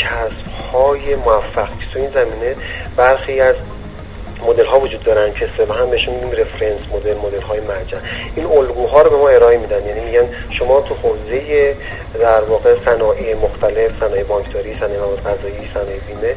های 0.73 1.15
موفق. 1.15 1.69
تو 1.93 1.99
این 1.99 2.11
زمینه 2.11 2.55
برخی 2.95 3.41
از 3.41 3.55
مدل 4.47 4.65
ها 4.65 4.79
وجود 4.79 5.03
دارن 5.03 5.33
که 5.33 5.49
سه 5.57 5.73
هم 5.73 5.89
بهشون 5.89 6.13
میگیم 6.13 6.31
رفرنس 6.31 6.81
مدل 6.93 7.17
مدل 7.17 7.41
های 7.41 7.59
مرجع. 7.59 7.97
این 8.35 8.45
الگوها 8.45 9.01
رو 9.01 9.09
به 9.09 9.15
ما 9.15 9.29
ارائه 9.29 9.57
میدن. 9.57 9.85
یعنی 9.85 9.99
میگن 9.99 10.29
شما 10.49 10.81
تو 10.81 10.95
حوزه 10.95 11.75
در 12.19 12.41
واقع 12.41 12.75
صنایع 12.85 13.35
مختلف 13.35 13.91
صنایع 13.99 14.23
بانکداری 14.23 14.73
صنایع 14.73 14.99
مواد 14.99 15.23
غذایی 15.23 15.69
صنایع 15.73 15.99
بیمه 16.07 16.35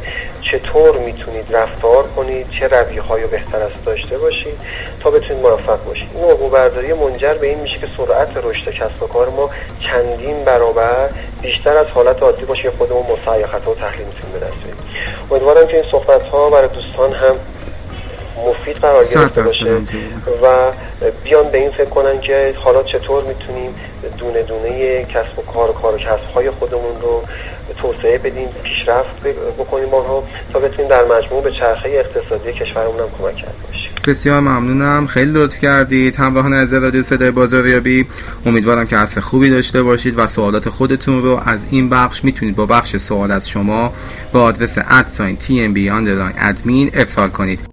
چطور 0.51 0.99
می‌تونید 0.99 1.57
رفتار 1.57 2.07
کنید؟ 2.17 2.47
چه 2.61 2.69
رویه 2.69 3.03
های 3.03 3.27
بهتر 3.27 3.63
از 3.63 3.71
داشته 3.87 4.19
باشید 4.19 4.61
تا 5.01 5.11
بتونید 5.11 5.47
موفق 5.47 5.85
باشید؟ 5.85 6.09
این 6.15 6.25
الگو 6.25 6.49
برداری 6.49 6.93
منجر 6.93 7.35
به 7.35 7.49
این 7.49 7.59
میشه 7.59 7.79
که 7.79 7.87
سرعت 7.97 8.37
رشد 8.37 8.71
کسب 8.71 9.03
و 9.03 9.07
کار 9.07 9.29
ما 9.29 9.51
چندین 9.81 10.45
برابر 10.45 11.11
بیشتر 11.43 11.77
از 11.77 11.87
حالت 11.87 12.23
عادی 12.23 12.45
باشه 12.45 12.71
خودمون 12.71 13.03
مسعی 13.03 13.47
خطا 13.47 13.71
و 13.71 13.75
تحلیل 13.75 14.07
می‌تونیم 14.07 14.33
به 14.33 14.47
دست 14.47 14.57
امیدوارم 15.31 15.67
که 15.67 15.75
این 15.75 15.91
صحبت 15.91 16.23
ها 16.23 16.49
برای 16.49 16.69
دوستان 16.69 17.13
هم 17.13 17.37
مفید 18.39 18.77
قرار 18.77 19.05
گرفته 19.15 19.43
باشه 19.43 19.81
و 20.43 20.73
بیان 21.25 21.51
به 21.53 21.59
این 21.59 21.71
فکر 21.71 21.91
کنن 21.91 22.21
که 22.21 22.55
حالا 22.65 22.83
چطور 22.83 23.25
می‌تونیم 23.25 23.75
دونه 24.19 24.43
دونه 24.43 25.05
کسب 25.05 25.39
و 25.39 25.43
کار 25.53 25.71
و 25.71 25.73
کار 25.73 25.95
و 25.95 25.99
کسب 25.99 26.35
های 26.35 26.51
خودمون 26.51 27.01
رو 27.03 27.23
توسعه 27.79 28.19
بدیم 28.19 28.49
پیشرفت 28.63 29.21
بکنیم 29.59 29.95
آنها 29.95 30.25
تا 30.53 30.59
بتونیم 30.59 30.89
در 30.89 31.05
مجموع 31.05 31.43
به 31.43 31.51
چرخه 31.61 31.89
اقتصادی 31.89 32.53
کشورمون 32.53 33.01
هم 33.01 33.07
کمک 33.19 33.37
کرده 33.37 33.53
باشیم. 33.67 33.93
بسیار 34.07 34.41
ممنونم. 34.41 35.07
خیلی 35.07 35.33
لطف 35.33 35.59
کردید. 35.59 36.17
همراهان 36.17 36.55
از 36.55 36.75
رادیو 36.75 37.03
صدای 37.03 37.31
بازاریابی 37.31 38.07
امیدوارم 38.47 38.87
که 38.87 38.97
اصل 38.97 39.21
خوبی 39.21 39.51
داشته 39.51 39.83
باشید 39.83 40.19
و 40.19 40.27
سوالات 40.27 40.69
خودتون 40.69 41.23
رو 41.23 41.41
از 41.47 41.67
این 41.71 41.91
بخش 41.91 42.25
می‌تونید 42.25 42.57
با 42.57 42.67
بخش 42.67 42.97
سوال 42.97 43.31
از 43.31 43.49
شما 43.49 43.93
با 44.33 44.43
آدرس 44.43 44.79
ادساین 44.91 45.37
تی 45.37 45.65
ام 45.65 45.73
بی 45.73 45.91
ادمین 45.91 46.91
ارسال 46.95 47.29
کنید. 47.29 47.72